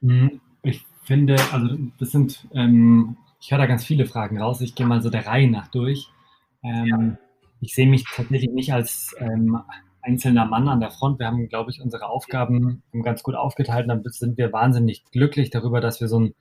[0.00, 0.42] Mhm.
[0.62, 4.60] ich finde, also das sind, ähm, ich höre da ganz viele Fragen raus.
[4.60, 6.10] Ich gehe mal so der Reihe nach durch.
[6.62, 7.23] Ähm, ja
[7.64, 9.58] ich sehe mich tatsächlich nicht als ähm,
[10.02, 11.18] einzelner Mann an der Front.
[11.18, 13.88] Wir haben, glaube ich, unsere Aufgaben ganz gut aufgeteilt.
[13.88, 16.34] Dann sind wir wahnsinnig glücklich darüber, dass wir so ein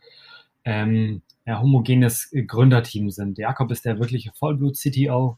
[0.66, 3.38] ähm, ja, homogenes Gründerteam sind.
[3.38, 5.38] Jakob ist der wirkliche Vollblut-CTO.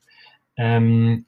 [0.58, 1.26] Ähm,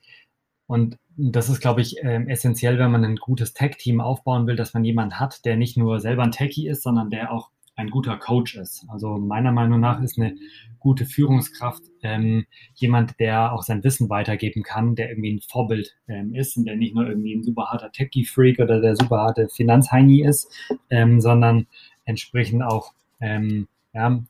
[0.66, 4.74] und das ist, glaube ich, ähm, essentiell, wenn man ein gutes Tech-Team aufbauen will, dass
[4.74, 8.18] man jemanden hat, der nicht nur selber ein Techie ist, sondern der auch ein guter
[8.18, 8.86] Coach ist.
[8.90, 10.36] Also meiner Meinung nach ist eine
[10.80, 16.34] gute Führungskraft ähm, jemand, der auch sein Wissen weitergeben kann, der irgendwie ein Vorbild ähm,
[16.34, 20.24] ist und der nicht nur irgendwie ein super harter Techie-Freak oder der super harte Finanzheini
[20.24, 20.52] ist,
[20.90, 21.68] ähm, sondern
[22.04, 24.24] entsprechend auch ähm, ja,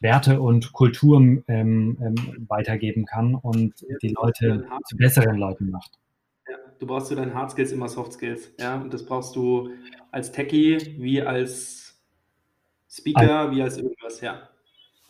[0.00, 5.98] Werte und Kultur ähm, ähm, weitergeben kann und die Leute zu besseren Leuten macht.
[6.78, 9.70] Du brauchst zu deinen Hard Skills immer Soft Skills, ja, und das brauchst du
[10.10, 11.83] als Techie wie als
[12.94, 14.48] Speaker wie als irgendwas, ja.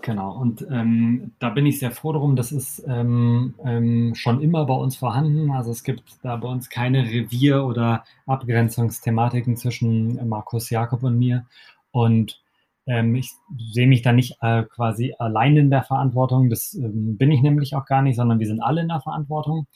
[0.03, 2.37] Genau, und ähm, da bin ich sehr froh drum.
[2.37, 5.51] Das ist ähm, ähm, schon immer bei uns vorhanden.
[5.51, 11.47] Also es gibt da bei uns keine Revier- oder Abgrenzungsthematiken zwischen Markus, Jakob und mir.
[11.91, 12.43] Und
[12.87, 13.33] ähm, ich
[13.73, 16.51] sehe mich da nicht äh, quasi allein in der Verantwortung.
[16.51, 19.67] Das ähm, bin ich nämlich auch gar nicht, sondern wir sind alle in der Verantwortung.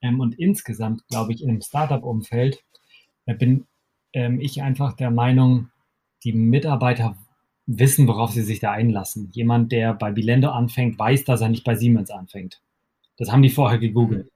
[0.00, 2.64] Ähm, und insgesamt, glaube ich, im Startup-Umfeld
[3.26, 3.66] äh, bin
[4.12, 5.68] ich einfach der Meinung,
[6.24, 7.16] die Mitarbeiter
[7.66, 9.30] wissen, worauf sie sich da einlassen.
[9.32, 12.60] Jemand, der bei Bilendo anfängt, weiß, dass er nicht bei Siemens anfängt.
[13.16, 14.30] Das haben die vorher gegoogelt.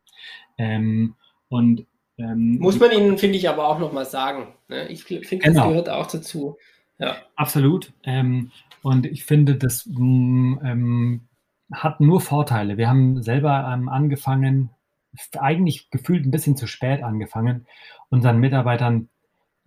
[0.59, 1.15] Ähm,
[1.49, 1.87] und
[2.19, 4.49] ähm, muss man ihnen, finde ich, aber auch nochmal sagen.
[4.69, 4.89] Ne?
[4.89, 5.61] Ich finde, genau.
[5.61, 6.57] das gehört auch dazu.
[6.99, 7.17] Ja.
[7.37, 7.93] Absolut.
[8.05, 8.51] Ähm,
[8.83, 11.29] und ich finde, das mm, ähm,
[11.73, 12.77] hat nur Vorteile.
[12.77, 14.71] Wir haben selber ähm, angefangen,
[15.39, 17.67] eigentlich gefühlt ein bisschen zu spät angefangen,
[18.11, 19.09] unseren Mitarbeitern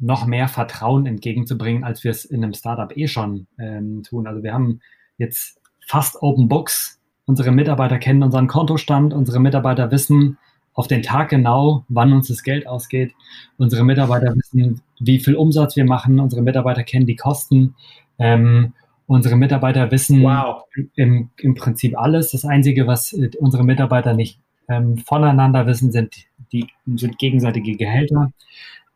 [0.03, 4.27] noch mehr Vertrauen entgegenzubringen, als wir es in einem Startup eh schon ähm, tun.
[4.27, 4.81] Also wir haben
[5.17, 6.99] jetzt fast Open Books.
[7.25, 10.37] Unsere Mitarbeiter kennen unseren Kontostand, unsere Mitarbeiter wissen,
[10.73, 13.13] auf den Tag genau, wann uns das Geld ausgeht.
[13.57, 16.19] Unsere Mitarbeiter wissen, wie viel Umsatz wir machen.
[16.19, 17.75] Unsere Mitarbeiter kennen die Kosten.
[18.19, 18.73] Ähm,
[19.07, 20.63] unsere Mitarbeiter wissen wow.
[20.95, 22.31] im, im Prinzip alles.
[22.31, 26.15] Das Einzige, was äh, unsere Mitarbeiter nicht ähm, voneinander wissen, sind
[26.51, 28.31] die sind gegenseitige Gehälter.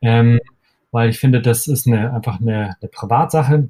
[0.01, 0.39] Ähm,
[0.97, 3.69] weil ich finde, das ist eine, einfach eine, eine Privatsache.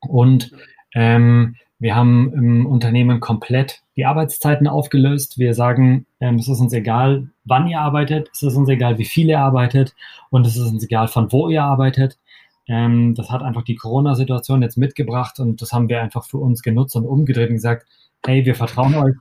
[0.00, 0.52] Und
[0.94, 5.38] ähm, wir haben im Unternehmen komplett die Arbeitszeiten aufgelöst.
[5.38, 9.06] Wir sagen, ähm, es ist uns egal, wann ihr arbeitet, es ist uns egal, wie
[9.06, 9.94] viel ihr arbeitet
[10.28, 12.18] und es ist uns egal, von wo ihr arbeitet.
[12.66, 16.62] Ähm, das hat einfach die Corona-Situation jetzt mitgebracht und das haben wir einfach für uns
[16.62, 17.86] genutzt und umgedreht und gesagt,
[18.26, 19.14] hey, wir vertrauen euch.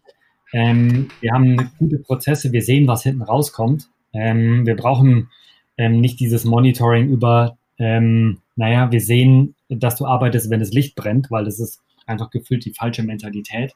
[0.51, 3.87] Ähm, wir haben gute Prozesse, wir sehen, was hinten rauskommt.
[4.11, 5.29] Ähm, wir brauchen
[5.77, 10.95] ähm, nicht dieses Monitoring über, ähm, naja, wir sehen, dass du arbeitest, wenn das Licht
[10.95, 13.75] brennt, weil das ist einfach gefühlt die falsche Mentalität.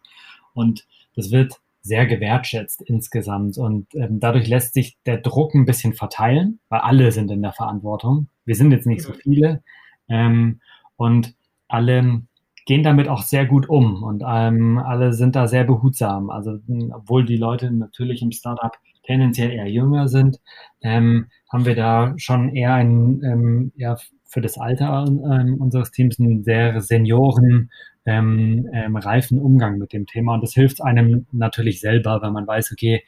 [0.54, 0.86] Und
[1.16, 3.58] das wird sehr gewertschätzt insgesamt.
[3.58, 7.54] Und ähm, dadurch lässt sich der Druck ein bisschen verteilen, weil alle sind in der
[7.54, 8.28] Verantwortung.
[8.46, 9.64] Wir sind jetzt nicht so viele.
[10.08, 10.62] Ähm,
[10.96, 11.36] und
[11.68, 12.22] alle
[12.66, 16.30] gehen damit auch sehr gut um und ähm, alle sind da sehr behutsam.
[16.30, 16.60] Also
[16.92, 18.74] obwohl die Leute natürlich im Startup
[19.04, 20.40] tendenziell eher jünger sind,
[20.82, 26.20] ähm, haben wir da schon eher ein, ähm, ja, für das Alter ähm, unseres Teams
[26.20, 27.70] einen sehr senioren
[28.06, 30.36] ähm, ähm, reifen Umgang mit dem Thema.
[30.36, 33.04] Und das hilft einem natürlich selber, weil man weiß, okay,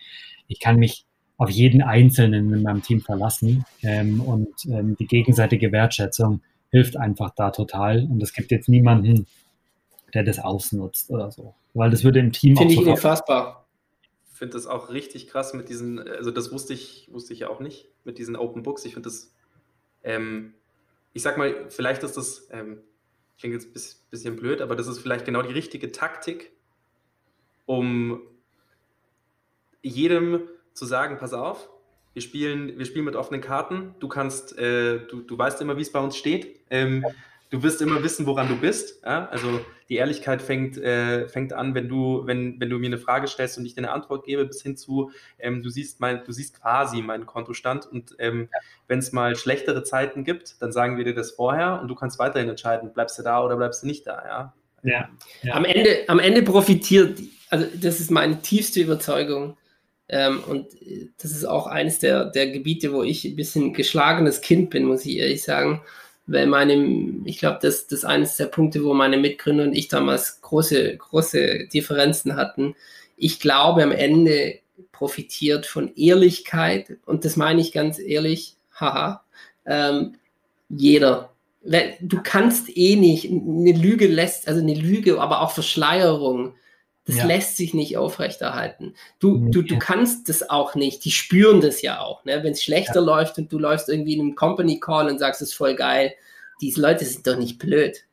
[0.47, 1.05] ich kann mich
[1.37, 3.65] auf jeden Einzelnen in meinem Team verlassen.
[3.81, 8.03] Ähm, und ähm, die gegenseitige Wertschätzung hilft einfach da total.
[8.03, 9.25] Und es gibt jetzt niemanden,
[10.13, 11.53] der das ausnutzt oder so.
[11.73, 13.62] Weil das würde im Team Finde ich unfassbar.
[14.43, 17.49] Ich finde das auch richtig krass mit diesen, also das wusste ich, wusste ich ja
[17.49, 18.83] auch nicht, mit diesen Open Books.
[18.83, 19.33] Ich finde das,
[20.03, 20.53] ähm,
[21.13, 22.81] ich sag mal, vielleicht ist das, ähm,
[23.39, 26.51] klingt jetzt ein bisschen blöd, aber das ist vielleicht genau die richtige Taktik,
[27.65, 28.21] um
[29.81, 30.41] jedem
[30.73, 31.69] zu sagen, pass auf,
[32.11, 35.83] wir spielen, wir spielen mit offenen Karten, du kannst, äh, du, du weißt immer, wie
[35.83, 36.59] es bei uns steht.
[36.69, 37.05] Ähm,
[37.53, 39.03] du wirst immer wissen, woran du bist.
[39.05, 39.27] Ja?
[39.27, 43.27] Also die Ehrlichkeit fängt, äh, fängt an, wenn du, wenn, wenn du mir eine Frage
[43.27, 46.31] stellst und ich dir eine Antwort gebe, bis hin zu, ähm, du siehst mein, du
[46.31, 48.59] siehst quasi meinen Kontostand und ähm, ja.
[48.87, 52.17] wenn es mal schlechtere Zeiten gibt, dann sagen wir dir das vorher und du kannst
[52.17, 54.53] weiterhin entscheiden, bleibst du da oder bleibst du nicht da, ja.
[54.81, 55.09] Ja.
[55.43, 55.53] ja.
[55.53, 57.19] Am, Ende, am Ende profitiert,
[57.51, 59.57] also das ist meine tiefste Überzeugung.
[60.09, 64.41] Ähm, und äh, das ist auch eines der, der Gebiete, wo ich ein bisschen geschlagenes
[64.41, 65.81] Kind bin, muss ich ehrlich sagen
[66.25, 66.73] weil meine,
[67.25, 70.97] ich glaube, das, das ist eines der Punkte, wo meine Mitgründer und ich damals große,
[70.97, 72.75] große Differenzen hatten.
[73.17, 74.59] Ich glaube, am Ende
[74.91, 79.23] profitiert von Ehrlichkeit, und das meine ich ganz ehrlich, haha,
[79.65, 80.15] ähm,
[80.69, 81.31] jeder.
[82.01, 86.55] Du kannst eh nicht, eine Lüge lässt, also eine Lüge, aber auch Verschleierung,
[87.05, 87.25] das ja.
[87.25, 88.95] lässt sich nicht aufrechterhalten.
[89.19, 91.03] Du, du, du kannst das auch nicht.
[91.03, 92.23] Die spüren das ja auch.
[92.23, 92.43] Ne?
[92.43, 93.05] Wenn es schlechter ja.
[93.05, 96.13] läuft und du läufst irgendwie in einem Company Call und sagst, es ist voll geil,
[96.61, 98.05] diese Leute sind doch nicht blöd.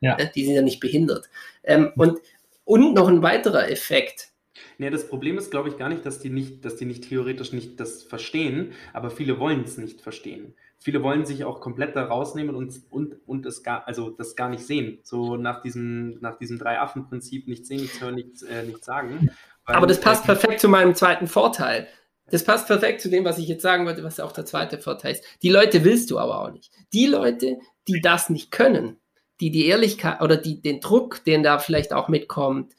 [0.00, 0.16] Ja.
[0.16, 0.30] Ne?
[0.34, 1.28] Die sind ja nicht behindert.
[1.64, 2.18] Ähm, und,
[2.64, 4.30] und noch ein weiterer Effekt.
[4.78, 7.52] Nee, das Problem ist, glaube ich, gar nicht, dass die nicht, dass die nicht theoretisch
[7.52, 12.04] nicht das verstehen, aber viele wollen es nicht verstehen viele wollen sich auch komplett da
[12.04, 14.98] rausnehmen und, und, und es gar, also das gar nicht sehen.
[15.02, 19.30] So nach diesem, nach diesem Drei-Affen-Prinzip nicht sehen, nichts hören, nichts, äh, nichts sagen.
[19.64, 21.88] Aber das passt perfekt zu meinem zweiten Vorteil.
[22.30, 25.12] Das passt perfekt zu dem, was ich jetzt sagen wollte, was auch der zweite Vorteil
[25.12, 25.24] ist.
[25.42, 26.72] Die Leute willst du aber auch nicht.
[26.92, 28.98] Die Leute, die das nicht können,
[29.40, 32.74] die die Ehrlichkeit oder die den Druck, den da vielleicht auch mitkommt,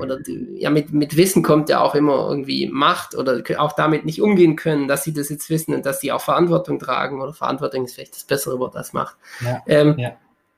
[0.00, 0.18] oder
[0.56, 4.56] ja, mit, mit Wissen kommt ja auch immer irgendwie Macht oder auch damit nicht umgehen
[4.56, 7.94] können, dass sie das jetzt wissen und dass sie auch Verantwortung tragen oder Verantwortung ist
[7.94, 9.16] vielleicht das bessere Wort als Macht.
[9.40, 10.16] Ja, ähm, ja.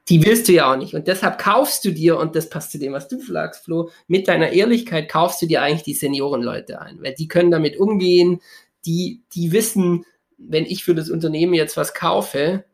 [0.08, 0.94] Die willst du ja auch nicht.
[0.94, 4.26] Und deshalb kaufst du dir, und das passt zu dem, was du sagst, Flo, mit
[4.26, 8.40] deiner Ehrlichkeit kaufst du dir eigentlich die Seniorenleute ein, weil die können damit umgehen,
[8.84, 10.04] die, die wissen,
[10.38, 12.64] wenn ich für das Unternehmen jetzt was kaufe,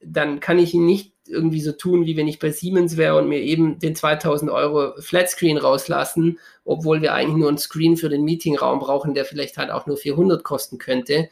[0.00, 3.28] dann kann ich ihn nicht irgendwie so tun, wie wenn ich bei Siemens wäre und
[3.28, 8.24] mir eben den 2000 Euro Flatscreen rauslassen, obwohl wir eigentlich nur einen Screen für den
[8.24, 11.28] Meetingraum brauchen, der vielleicht halt auch nur 400 kosten könnte.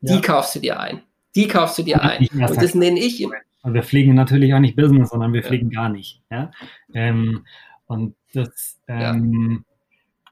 [0.00, 0.20] Die ja.
[0.20, 1.02] kaufst du dir ein.
[1.34, 2.28] Die kaufst du dir ein.
[2.32, 3.26] Und das nenne ich.
[3.62, 6.20] Also wir fliegen natürlich auch nicht Business, sondern wir fliegen gar nicht.
[6.30, 6.50] Ja?
[6.92, 7.44] Ähm,
[7.86, 9.64] und das, ähm,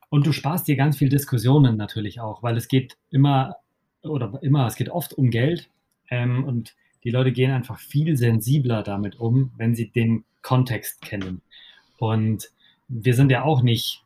[0.09, 3.57] und du sparst dir ganz viel Diskussionen natürlich auch, weil es geht immer
[4.03, 5.71] oder immer, es geht oft um Geld.
[6.11, 6.75] Ähm, und
[7.05, 11.43] die Leute gehen einfach viel sensibler damit um, wenn sie den Kontext kennen.
[11.99, 12.51] Und
[12.89, 14.03] wir sind ja auch nicht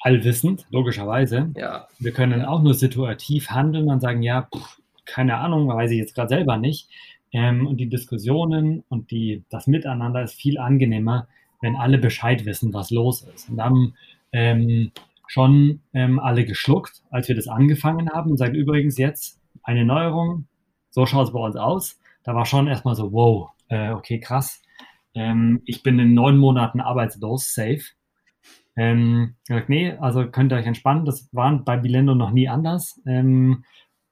[0.00, 1.50] allwissend, logischerweise.
[1.56, 1.88] Ja.
[1.98, 6.14] Wir können auch nur situativ handeln und sagen, ja, pff, keine Ahnung, weiß ich jetzt
[6.14, 6.88] gerade selber nicht.
[7.32, 11.28] Ähm, und die Diskussionen und die, das Miteinander ist viel angenehmer,
[11.60, 13.50] wenn alle Bescheid wissen, was los ist.
[13.50, 13.94] Und dann
[14.32, 14.92] ähm,
[15.26, 20.46] schon ähm, alle geschluckt, als wir das angefangen haben und sagt übrigens jetzt eine Neuerung,
[20.98, 22.00] so schaut es bei uns aus.
[22.24, 24.60] Da war schon erstmal so, wow, äh, okay, krass.
[25.14, 27.82] Ähm, ich bin in neun Monaten arbeitslos, safe.
[28.74, 33.00] Ähm, gesagt, nee, also könnt ihr euch entspannen, das war bei Bilendo noch nie anders.
[33.06, 33.62] Ähm,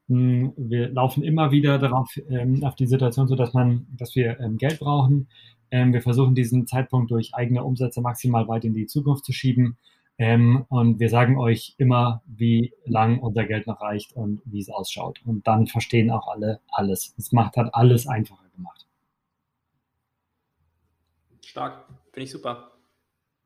[0.06, 4.56] wir laufen immer wieder darauf, ähm, auf die Situation, so dass man, dass wir ähm,
[4.56, 5.26] Geld brauchen.
[5.72, 9.76] Ähm, wir versuchen diesen Zeitpunkt durch eigene Umsätze maximal weit in die Zukunft zu schieben.
[10.18, 14.70] Ähm, und wir sagen euch immer, wie lang unser Geld noch reicht und wie es
[14.70, 15.20] ausschaut.
[15.24, 17.14] Und dann verstehen auch alle alles.
[17.18, 18.86] Es macht hat alles einfacher gemacht.
[21.44, 22.72] Stark, finde ich super.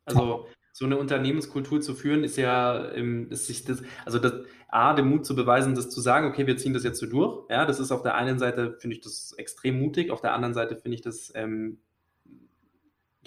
[0.05, 4.33] Also so eine Unternehmenskultur zu führen, ist ja, ist sich das, also das,
[4.69, 7.45] A, den Mut zu beweisen, das zu sagen, okay, wir ziehen das jetzt so durch.
[7.51, 10.55] Ja, das ist auf der einen Seite, finde ich das extrem mutig, auf der anderen
[10.55, 11.79] Seite finde ich das ähm,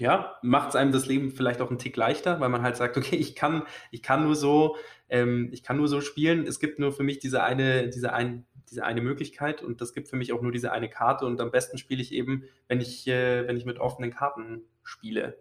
[0.03, 2.97] ja, macht es einem das Leben vielleicht auch einen Tick leichter, weil man halt sagt,
[2.97, 4.75] okay, ich kann, ich kann nur so,
[5.09, 6.45] ähm, ich kann nur so spielen.
[6.45, 10.09] Es gibt nur für mich diese eine, diese ein, diese eine Möglichkeit und das gibt
[10.09, 13.07] für mich auch nur diese eine Karte und am besten spiele ich eben, wenn ich,
[13.07, 15.37] äh, wenn ich mit offenen Karten spiele.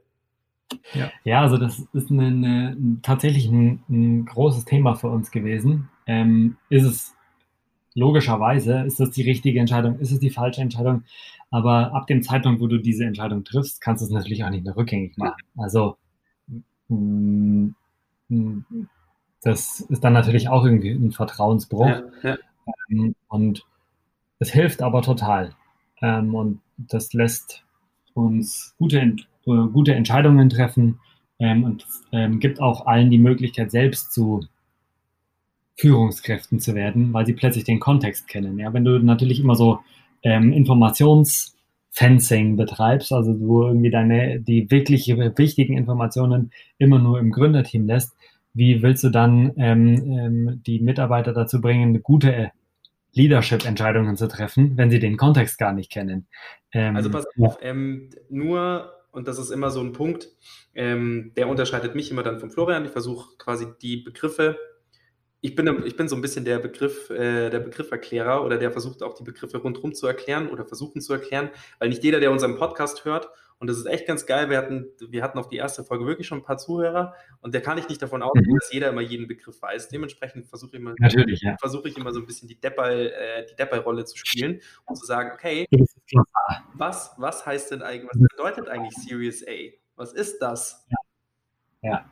[0.95, 5.89] Ja, ja also das ist eine, eine, tatsächlich ein, ein, großes Thema für uns gewesen.
[6.07, 7.15] Ähm, ist es
[7.95, 11.03] logischerweise, ist das die richtige Entscheidung, ist es die falsche Entscheidung?
[11.53, 14.65] Aber ab dem Zeitpunkt, wo du diese Entscheidung triffst, kannst du es natürlich auch nicht
[14.65, 15.37] mehr rückgängig machen.
[15.59, 15.99] Also
[16.89, 17.69] mm,
[18.29, 18.89] mm,
[19.43, 21.87] das ist dann natürlich auch irgendwie ein Vertrauensbruch.
[21.87, 22.39] Ja, ja.
[22.91, 23.67] Ähm, und
[24.39, 25.55] es hilft aber total.
[26.01, 27.65] Ähm, und das lässt
[28.15, 31.01] uns gute, äh, gute Entscheidungen treffen
[31.39, 31.87] ähm, und
[32.41, 34.47] gibt auch allen die Möglichkeit, selbst zu
[35.77, 38.59] Führungskräften zu werden, weil sie plötzlich den Kontext kennen.
[38.59, 39.81] Ja, wenn du natürlich immer so
[40.23, 47.87] ähm, Informationsfencing betreibst, also du irgendwie deine, die wirklich wichtigen Informationen immer nur im Gründerteam
[47.87, 48.15] lässt,
[48.55, 52.53] wie willst du dann ähm, ähm, die Mitarbeiter dazu bringen, gute
[53.15, 56.27] Leadership-Entscheidungen zu treffen, wenn sie den Kontext gar nicht kennen?
[56.73, 60.29] Ähm, also pass auf, ähm, nur, und das ist immer so ein Punkt,
[60.75, 62.85] ähm, der unterscheidet mich immer dann von Florian.
[62.85, 64.59] Ich versuche quasi die Begriffe
[65.43, 69.03] ich bin, ich bin so ein bisschen der Begriff, äh, der Begrifferklärer oder der versucht
[69.03, 72.57] auch die Begriffe rundherum zu erklären oder versuchen zu erklären, weil nicht jeder, der unseren
[72.57, 73.29] Podcast hört,
[73.59, 76.27] und das ist echt ganz geil, wir hatten, wir hatten auf die erste Folge wirklich
[76.27, 78.59] schon ein paar Zuhörer und der kann ich nicht davon ausgehen, mhm.
[78.59, 79.89] dass jeder immer jeden Begriff weiß.
[79.89, 81.57] Dementsprechend versuche ich immer, ja.
[81.61, 85.07] versuche ich immer so ein bisschen die Deppel, äh, die Deppel-Rolle zu spielen und zu
[85.07, 85.69] sagen, okay,
[86.75, 89.71] was, was heißt denn eigentlich, was bedeutet eigentlich Serious A?
[89.95, 90.85] Was ist das?
[91.83, 91.91] Ja.
[91.91, 92.11] ja.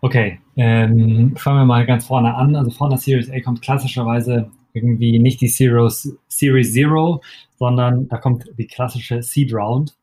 [0.00, 2.54] Okay, ähm, fangen wir mal ganz vorne an.
[2.54, 7.22] Also vor der Series A kommt klassischerweise irgendwie nicht die Zeros, Series Zero,
[7.58, 9.96] sondern da kommt die klassische Seed Round.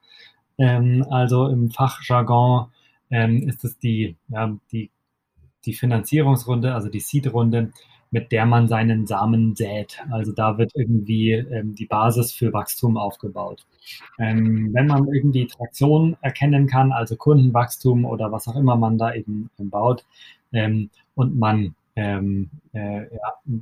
[0.57, 2.67] Ähm, also im Fachjargon
[3.09, 4.91] ähm, ist es die, ja, die,
[5.65, 7.71] die Finanzierungsrunde, also die Seed-Runde,
[8.11, 10.01] mit der man seinen Samen sät.
[10.11, 13.65] Also da wird irgendwie ähm, die Basis für Wachstum aufgebaut.
[14.19, 19.13] Ähm, wenn man irgendwie Traktion erkennen kann, also Kundenwachstum oder was auch immer man da
[19.13, 20.05] eben baut,
[20.53, 23.59] ähm, und man ähm, äh, ja,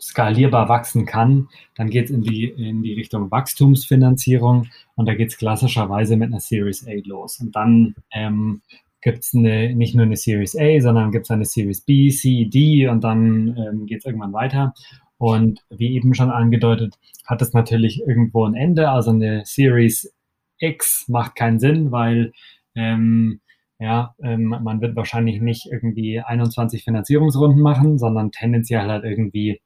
[0.00, 5.28] skalierbar wachsen kann, dann geht es in die, in die Richtung Wachstumsfinanzierung und da geht
[5.28, 7.40] es klassischerweise mit einer Series A los.
[7.40, 8.62] Und dann ähm,
[9.02, 12.88] gibt es nicht nur eine Series A, sondern gibt es eine Series B, C, D
[12.88, 14.74] und dann ähm, geht es irgendwann weiter.
[15.18, 18.90] Und wie eben schon angedeutet, hat es natürlich irgendwo ein Ende.
[18.90, 20.14] Also eine Series
[20.58, 22.32] X macht keinen Sinn, weil
[22.74, 23.40] ähm,
[23.78, 29.60] ja, ähm, man wird wahrscheinlich nicht irgendwie 21 Finanzierungsrunden machen, sondern tendenziell halt irgendwie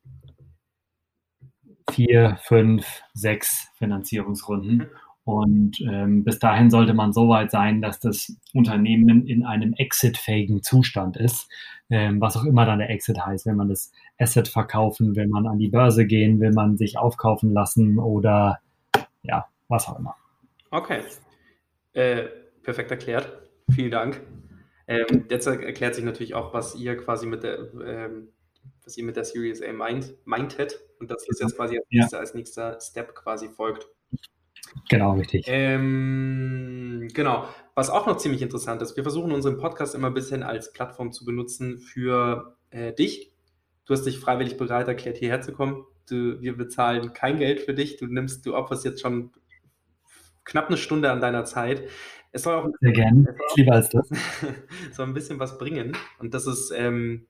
[1.91, 4.87] vier, fünf, sechs Finanzierungsrunden.
[5.25, 10.63] Und ähm, bis dahin sollte man so weit sein, dass das Unternehmen in einem exitfähigen
[10.63, 11.49] Zustand ist,
[11.89, 13.47] ähm, was auch immer dann der Exit heißt.
[13.47, 17.53] Wenn man das Asset verkaufen, will man an die Börse gehen, will man sich aufkaufen
[17.53, 18.61] lassen oder
[19.23, 20.15] ja, was auch immer.
[20.71, 21.01] Okay,
[21.95, 22.25] äh,
[22.63, 23.33] perfekt erklärt.
[23.71, 24.21] Vielen Dank.
[24.87, 28.29] Ähm, jetzt erklärt sich natürlich auch, was ihr quasi mit der, ähm,
[28.85, 32.17] was ihr mit der Series A meint, meintet und das ist jetzt quasi als nächster,
[32.17, 32.21] ja.
[32.21, 33.89] als nächster Step quasi folgt.
[34.89, 35.45] Genau, richtig.
[35.49, 37.49] Ähm, genau.
[37.75, 41.13] Was auch noch ziemlich interessant ist, wir versuchen unseren Podcast immer ein bisschen als Plattform
[41.13, 43.33] zu benutzen für äh, dich.
[43.85, 45.85] Du hast dich freiwillig bereit erklärt, hierher zu kommen.
[46.09, 47.97] Du, wir bezahlen kein Geld für dich.
[47.97, 49.33] Du nimmst, du opferst jetzt schon
[50.45, 51.89] knapp eine Stunde an deiner Zeit.
[52.33, 53.37] Es soll auch, Sehr gerne.
[53.57, 54.09] Lieber als das.
[54.93, 55.97] soll ein bisschen was bringen.
[56.19, 57.27] Und das ist, ähm,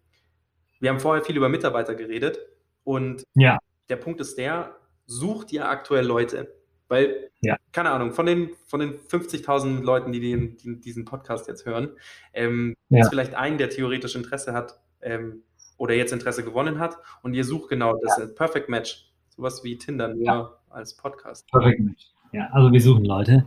[0.81, 2.39] wir haben vorher viel über Mitarbeiter geredet.
[2.85, 3.59] Und ja.
[3.89, 4.77] der Punkt ist der,
[5.07, 6.55] such dir aktuell Leute.
[6.89, 7.57] Weil, ja.
[7.73, 11.91] keine Ahnung, von den, von den 50.000 Leuten, die, den, die diesen Podcast jetzt hören,
[12.33, 13.01] ähm, ja.
[13.01, 15.43] ist vielleicht ein, der theoretisch Interesse hat, ähm,
[15.77, 18.27] oder jetzt Interesse gewonnen hat und ihr sucht genau das ja.
[18.27, 19.11] Perfect Match.
[19.29, 21.51] Sowas wie Tinder, nur als Podcast.
[21.51, 22.07] Perfect Match.
[22.33, 23.47] Ja, also wir suchen Leute.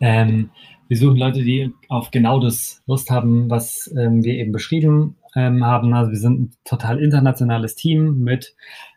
[0.00, 0.50] Ähm,
[0.88, 5.64] wir suchen Leute, die auf genau das Lust haben, was ähm, wir eben beschrieben ähm,
[5.64, 5.92] haben.
[5.94, 8.56] Also wir sind ein total internationales Team mit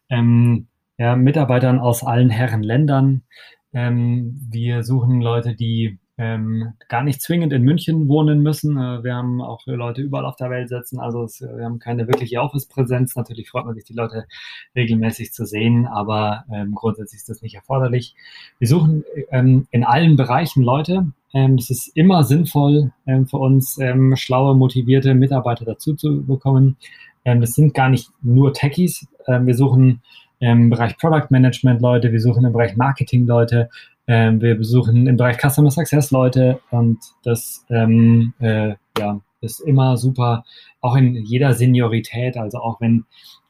[0.10, 0.68] ähm,
[0.98, 3.24] ja, Mitarbeitern aus allen Herren Ländern.
[3.74, 8.78] Ähm, wir suchen Leute, die ähm, gar nicht zwingend in München wohnen müssen.
[8.78, 12.08] Äh, wir haben auch Leute überall auf der Welt sitzen, also es, wir haben keine
[12.08, 13.16] wirkliche Office-Präsenz.
[13.16, 14.26] Natürlich freut man sich, die Leute
[14.76, 18.14] regelmäßig zu sehen, aber ähm, grundsätzlich ist das nicht erforderlich.
[18.60, 21.12] Wir suchen ähm, in allen Bereichen Leute.
[21.34, 26.78] Ähm, es ist immer sinnvoll ähm, für uns, ähm, schlaue, motivierte Mitarbeiter dazu zu bekommen.
[27.24, 29.08] Es sind gar nicht nur Techies.
[29.28, 30.02] Wir suchen
[30.42, 33.70] im Bereich Product Management Leute, wir suchen im Bereich Marketing Leute,
[34.08, 39.98] ähm, wir besuchen im Bereich Customer Success Leute und das ähm, äh, ja, ist immer
[39.98, 40.44] super,
[40.82, 43.06] auch in jeder Seniorität, also auch wenn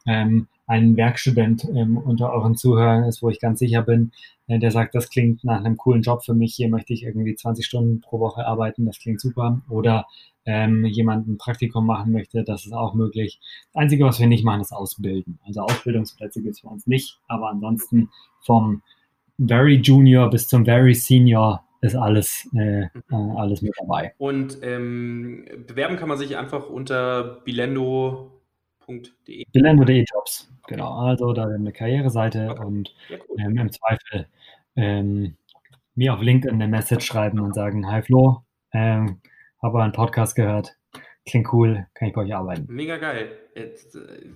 [0.06, 4.12] ähm, ein Werkstudent ähm, unter euren Zuhörern ist, wo ich ganz sicher bin,
[4.48, 7.36] äh, der sagt, das klingt nach einem coolen Job für mich, hier möchte ich irgendwie
[7.36, 9.62] 20 Stunden pro Woche arbeiten, das klingt super.
[9.70, 10.08] Oder
[10.46, 13.40] ähm, jemand ein Praktikum machen möchte, das ist auch möglich.
[13.74, 15.40] Das Einzige, was wir nicht machen, ist Ausbilden.
[15.46, 18.10] Also Ausbildungsplätze gibt es für uns nicht, aber ansonsten
[18.42, 18.82] vom
[19.38, 24.14] Very Junior bis zum Very Senior ist alles, äh, äh, alles mit dabei.
[24.18, 28.32] Und ähm, bewerben kann man sich einfach unter bilendo.de.
[29.52, 30.94] Bilendo.de Jobs, genau.
[30.94, 32.66] Also da eine Karriereseite okay.
[32.66, 32.94] und
[33.38, 34.28] ähm, im Zweifel
[34.76, 35.36] ähm,
[35.96, 39.20] mir auf LinkedIn eine Message schreiben und sagen, hi Flo, ähm,
[39.62, 40.76] habe einen Podcast gehört,
[41.26, 42.66] klingt cool, kann ich bei euch arbeiten.
[42.68, 43.38] Mega geil.
[43.56, 44.30] Jetzt, äh,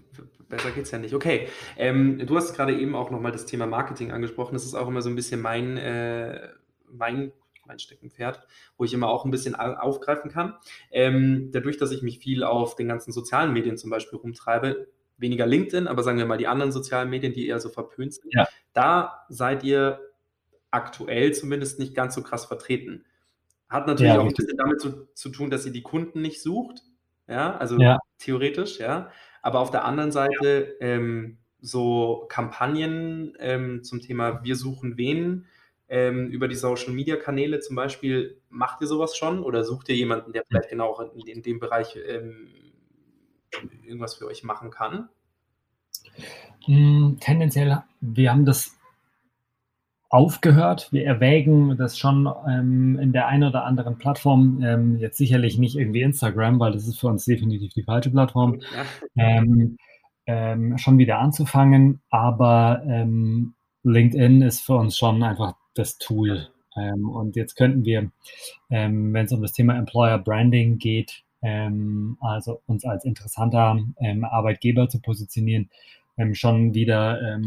[0.48, 1.14] besser geht's ja nicht.
[1.14, 1.48] Okay,
[1.78, 4.54] ähm, du hast gerade eben auch nochmal das Thema Marketing angesprochen.
[4.54, 6.50] Das ist auch immer so ein bisschen mein, äh,
[6.92, 7.32] mein,
[7.66, 8.46] mein Steckenpferd,
[8.78, 10.56] wo ich immer auch ein bisschen aufgreifen kann.
[10.92, 15.46] Ähm, dadurch, dass ich mich viel auf den ganzen sozialen Medien zum Beispiel rumtreibe, weniger
[15.46, 18.46] LinkedIn, aber sagen wir mal die anderen sozialen Medien, die eher so verpönt sind, ja.
[18.74, 20.00] da seid ihr
[20.72, 23.06] aktuell zumindest nicht ganz so krass vertreten.
[23.70, 26.42] Hat natürlich ja, auch ein bisschen damit zu, zu, tun, dass ihr die Kunden nicht
[26.42, 26.82] sucht.
[27.28, 28.00] Ja, also ja.
[28.20, 29.10] theoretisch, ja.
[29.42, 35.48] Aber auf der anderen Seite ähm, so Kampagnen ähm, zum Thema Wir suchen wen
[35.88, 39.96] ähm, über die Social Media Kanäle zum Beispiel, macht ihr sowas schon oder sucht ihr
[39.96, 42.48] jemanden, der vielleicht genau in, in dem Bereich ähm,
[43.84, 45.10] irgendwas für euch machen kann?
[46.66, 48.76] Hm, tendenziell, wir haben das
[50.16, 50.88] aufgehört.
[50.94, 54.62] Wir erwägen das schon ähm, in der einen oder anderen Plattform.
[54.64, 58.62] Ähm, jetzt sicherlich nicht irgendwie Instagram, weil das ist für uns definitiv die falsche Plattform.
[59.18, 59.78] Ähm,
[60.26, 66.48] ähm, schon wieder anzufangen, aber ähm, LinkedIn ist für uns schon einfach das Tool.
[66.78, 68.10] Ähm, und jetzt könnten wir,
[68.70, 73.78] wenn es um das Thema Employer Branding geht, also uns als interessanter
[74.24, 75.70] Arbeitgeber zu positionieren,
[76.34, 77.40] schon wieder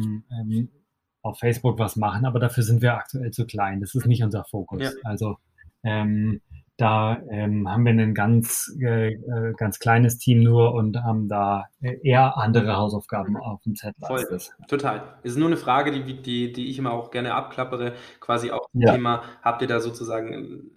[1.23, 3.81] auf Facebook was machen, aber dafür sind wir aktuell zu klein.
[3.81, 4.83] Das ist nicht unser Fokus.
[4.83, 4.91] Ja.
[5.05, 5.37] Also
[5.83, 6.41] ähm,
[6.79, 11.66] da ähm, haben wir ein ganz, äh, äh ganz kleines Team nur und haben da
[11.81, 14.07] eher andere Hausaufgaben auf dem Zettel.
[14.07, 14.25] Voll,
[14.69, 15.19] total.
[15.25, 18.69] Es ist nur eine Frage, die, die, die ich immer auch gerne abklappere, quasi auch
[18.75, 18.93] ja.
[18.93, 20.71] Thema, habt ihr da sozusagen,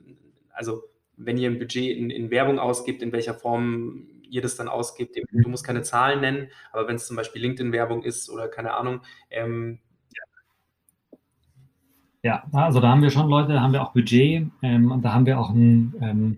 [0.51, 0.81] also
[1.17, 5.15] wenn ihr ein Budget in, in Werbung ausgibt, in welcher Form ihr das dann ausgibt,
[5.31, 9.01] du musst keine Zahlen nennen, aber wenn es zum Beispiel LinkedIn-Werbung ist oder keine Ahnung,
[9.29, 9.79] ähm,
[12.23, 15.13] ja, also da haben wir schon Leute, da haben wir auch Budget ähm, und da
[15.13, 16.37] haben wir auch ein, ähm,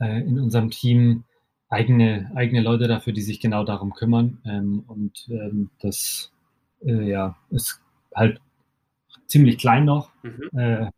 [0.00, 1.24] äh, in unserem Team
[1.68, 4.38] eigene, eigene Leute dafür, die sich genau darum kümmern.
[4.44, 6.32] Ähm, und ähm, das
[6.84, 7.80] äh, ja, ist
[8.14, 8.40] halt
[9.26, 10.58] ziemlich klein noch, mhm.
[10.58, 10.90] äh,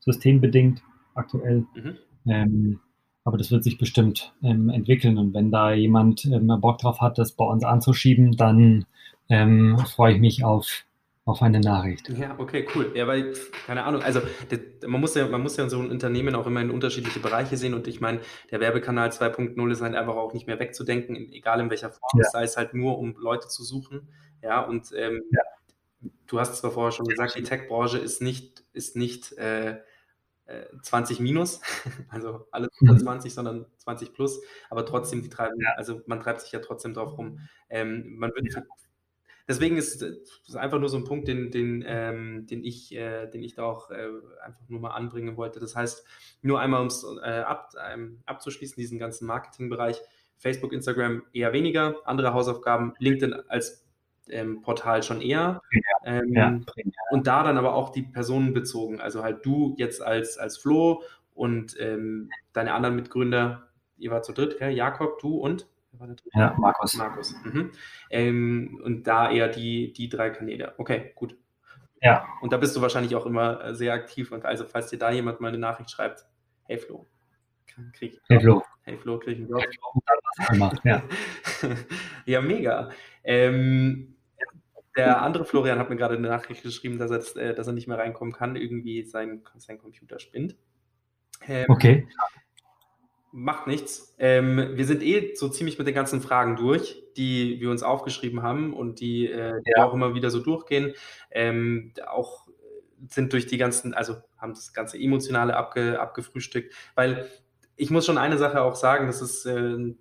[0.00, 0.82] systembedingt
[1.14, 1.64] aktuell.
[1.74, 1.96] Mhm.
[2.26, 2.80] Ähm,
[3.24, 5.16] aber das wird sich bestimmt ähm, entwickeln.
[5.16, 6.28] Und wenn da jemand
[6.60, 8.86] Bock drauf hat, das bei uns anzuschieben, dann
[9.28, 10.84] freue ich mich auf
[11.24, 12.08] auf eine Nachricht.
[12.08, 12.92] Ja, okay, cool.
[12.94, 13.34] Ja, weil,
[13.66, 16.60] keine Ahnung, also das, man, muss ja, man muss ja so ein Unternehmen auch immer
[16.60, 20.46] in unterschiedliche Bereiche sehen und ich meine, der Werbekanal 2.0 ist halt einfach auch nicht
[20.46, 22.24] mehr wegzudenken, egal in welcher Form, ja.
[22.30, 24.08] sei es halt nur, um Leute zu suchen.
[24.42, 25.42] Ja, und ähm, ja.
[26.26, 29.78] du hast zwar vorher schon gesagt, die Tech-Branche ist nicht, ist nicht äh,
[30.82, 31.60] 20 äh, minus,
[32.08, 33.34] also alles unter 20, mhm.
[33.34, 34.40] sondern 20 plus,
[34.70, 37.40] aber trotzdem, die treiben, also man treibt sich ja trotzdem drauf rum.
[37.68, 38.46] Ähm, man wird
[39.50, 43.42] deswegen ist es einfach nur so ein Punkt, den, den, ähm, den, ich, äh, den
[43.42, 44.06] ich da auch äh,
[44.44, 45.58] einfach nur mal anbringen wollte.
[45.58, 46.06] Das heißt,
[46.40, 50.00] nur einmal, um es äh, ab, ähm, abzuschließen, diesen ganzen Marketingbereich,
[50.36, 53.84] Facebook, Instagram eher weniger, andere Hausaufgaben, LinkedIn als
[54.28, 55.60] ähm, Portal schon eher.
[56.04, 56.60] Ähm, ja,
[57.10, 59.00] und da dann aber auch die Personen bezogen.
[59.00, 61.02] Also halt du jetzt als, als Flo
[61.34, 64.70] und ähm, deine anderen Mitgründer, ihr wart zu dritt, gell?
[64.70, 65.66] Jakob, du und?
[66.32, 66.94] Ja, Markus.
[66.94, 67.34] Markus.
[67.44, 67.72] Mhm.
[68.10, 70.74] Ähm, und da eher die, die drei Kanäle.
[70.78, 71.36] Okay, gut.
[72.00, 72.26] Ja.
[72.40, 74.32] Und da bist du wahrscheinlich auch immer äh, sehr aktiv.
[74.32, 76.24] Und also, falls dir da jemand mal eine Nachricht schreibt,
[76.64, 77.06] hey Flo,
[77.92, 78.62] krieg ich Hey Flo.
[78.82, 80.80] Hey Flo, krieg ich einen Job.
[80.84, 81.02] Ja.
[82.26, 82.90] ja, mega.
[83.22, 84.16] Ähm,
[84.96, 87.86] der andere Florian hat mir gerade eine Nachricht geschrieben, dass er, äh, dass er nicht
[87.86, 88.56] mehr reinkommen kann.
[88.56, 90.56] Irgendwie sein, sein Computer spinnt.
[91.46, 92.08] Ähm, okay.
[93.32, 94.14] Macht nichts.
[94.18, 98.42] Ähm, wir sind eh so ziemlich mit den ganzen Fragen durch, die wir uns aufgeschrieben
[98.42, 99.84] haben und die, äh, die ja.
[99.84, 100.94] auch immer wieder so durchgehen.
[101.30, 102.48] Ähm, auch
[103.08, 107.30] sind durch die ganzen, also haben das ganze Emotionale abge, abgefrühstückt, weil
[107.76, 109.94] ich muss schon eine Sache auch sagen, das ist, äh,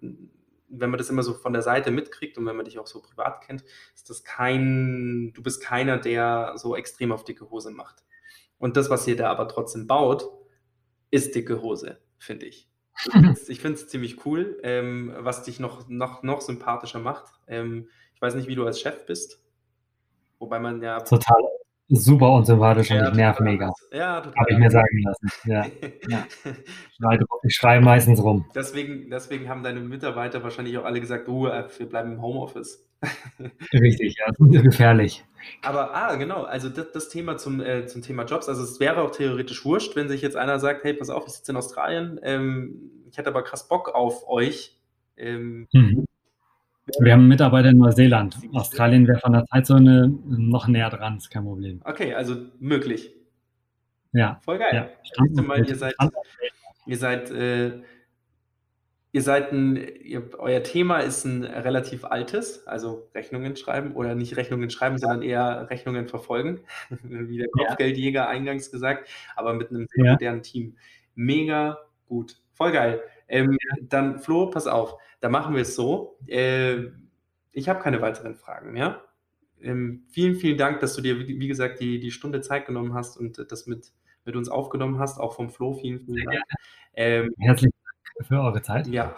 [0.72, 3.02] wenn man das immer so von der Seite mitkriegt und wenn man dich auch so
[3.02, 3.64] privat kennt,
[3.96, 8.04] ist das kein, du bist keiner, der so extrem auf dicke Hose macht.
[8.58, 10.30] Und das, was ihr da aber trotzdem baut,
[11.12, 12.69] ist dicke Hose, finde ich.
[13.48, 17.32] Ich finde es ziemlich cool, ähm, was dich noch, noch, noch sympathischer macht.
[17.48, 19.42] Ähm, ich weiß nicht, wie du als Chef bist.
[20.40, 21.00] Wobei man ja.
[21.00, 21.42] Total
[21.90, 23.72] super unsympathisch ja, und ich nerv mega.
[23.92, 24.40] Ja, total.
[24.40, 25.32] Habe ich mir sagen lassen.
[25.46, 25.66] Ja.
[26.10, 26.26] ja.
[27.44, 28.46] Ich schreie meistens rum.
[28.54, 32.89] Deswegen, deswegen haben deine Mitarbeiter wahrscheinlich auch alle gesagt, du, äh, wir bleiben im Homeoffice.
[33.74, 35.24] Richtig, ja, das ist gefährlich.
[35.62, 39.02] Aber, ah, genau, also das, das Thema zum, äh, zum Thema Jobs, also es wäre
[39.02, 42.20] auch theoretisch wurscht, wenn sich jetzt einer sagt, hey, pass auf, ich sitze in Australien,
[42.24, 44.78] ähm, ich hätte aber krass Bock auf euch.
[45.18, 46.06] Ähm, mhm.
[47.00, 48.38] Wir haben Mitarbeiter in Neuseeland.
[48.54, 51.82] Australien wäre von der Zeitzone noch näher dran, ist kein Problem.
[51.84, 53.14] Okay, also möglich.
[54.12, 54.40] Ja.
[54.44, 54.90] Voll geil.
[55.36, 55.94] Ja, mal, ihr seid,
[56.88, 57.82] ihr seid äh,
[59.12, 64.38] Ihr seid ein, ihr, euer Thema ist ein relativ altes, also Rechnungen schreiben oder nicht
[64.38, 66.60] Rechnungen schreiben, sondern eher Rechnungen verfolgen,
[67.04, 70.12] wie der Kopfgeldjäger eingangs gesagt, aber mit einem sehr ja.
[70.12, 70.78] modernen Team.
[71.16, 72.40] Mega gut.
[72.54, 73.02] Voll geil.
[73.28, 76.18] Ähm, dann, Flo, pass auf, da machen wir es so.
[76.28, 76.90] Äh,
[77.52, 79.04] ich habe keine weiteren Fragen mehr.
[79.62, 83.18] Ähm, vielen, vielen Dank, dass du dir, wie gesagt, die, die Stunde Zeit genommen hast
[83.18, 83.92] und das mit,
[84.24, 85.74] mit uns aufgenommen hast, auch vom Flo.
[85.74, 86.44] Vielen, vielen Dank.
[86.94, 87.74] Ähm, Herzlichen
[88.22, 88.88] für eure Zeit.
[88.88, 89.16] Ja.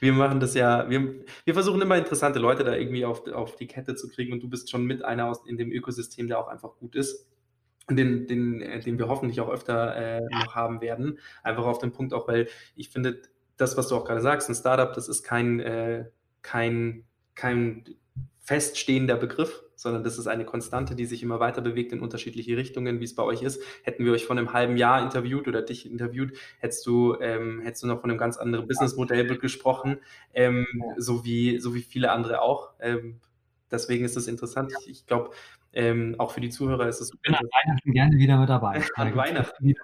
[0.00, 3.66] Wir machen das ja, wir, wir versuchen immer interessante Leute da irgendwie auf, auf die
[3.66, 6.48] Kette zu kriegen und du bist schon mit einer aus in dem Ökosystem, der auch
[6.48, 7.26] einfach gut ist.
[7.88, 11.18] Den, den, äh, den wir hoffentlich auch öfter äh, noch haben werden.
[11.42, 13.22] Einfach auf den Punkt auch, weil ich finde,
[13.56, 16.06] das, was du auch gerade sagst, ein Startup, das ist kein, äh,
[16.42, 17.84] kein, kein
[18.46, 23.00] feststehender Begriff, sondern das ist eine Konstante, die sich immer weiter bewegt in unterschiedliche Richtungen,
[23.00, 23.60] wie es bei euch ist.
[23.82, 27.82] Hätten wir euch vor einem halben Jahr interviewt oder dich interviewt, hättest du, ähm, hättest
[27.82, 29.98] du noch von einem ganz anderen Businessmodell gesprochen,
[30.32, 30.64] ähm,
[30.96, 32.70] so, wie, so wie viele andere auch.
[32.78, 33.20] Ähm,
[33.68, 34.72] deswegen ist es interessant.
[34.80, 35.30] Ich, ich glaube,
[35.72, 37.12] ähm, auch für die Zuhörer ist es.
[37.12, 38.80] Ich bin an Weihnachten gerne wieder mit dabei.
[38.94, 39.74] An Weihnachten.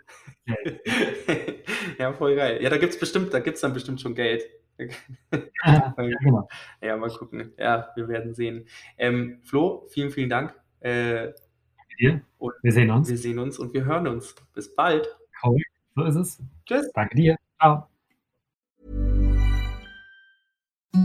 [1.98, 2.62] ja, voll geil.
[2.62, 4.44] Ja, da gibt es bestimmt, da gibt es dann bestimmt schon Geld.
[5.64, 6.48] ja, genau.
[6.80, 7.52] ja, mal gucken.
[7.58, 8.66] Ja, wir werden sehen.
[8.98, 10.54] Ähm, Flo, vielen, vielen Dank.
[10.80, 11.32] Äh,
[11.98, 12.22] dir.
[12.62, 13.08] wir sehen uns.
[13.08, 14.34] Wir sehen uns und wir hören uns.
[14.54, 15.06] Bis bald.
[15.44, 15.62] Cool.
[15.94, 16.42] So ist es.
[16.66, 16.90] Tschüss.
[16.94, 17.36] Danke dir.
[17.60, 17.88] Ciao.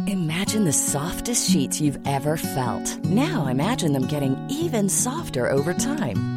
[0.08, 3.04] Imagine the softest sheets you've ever felt.
[3.06, 6.37] Now imagine them getting even softer over time.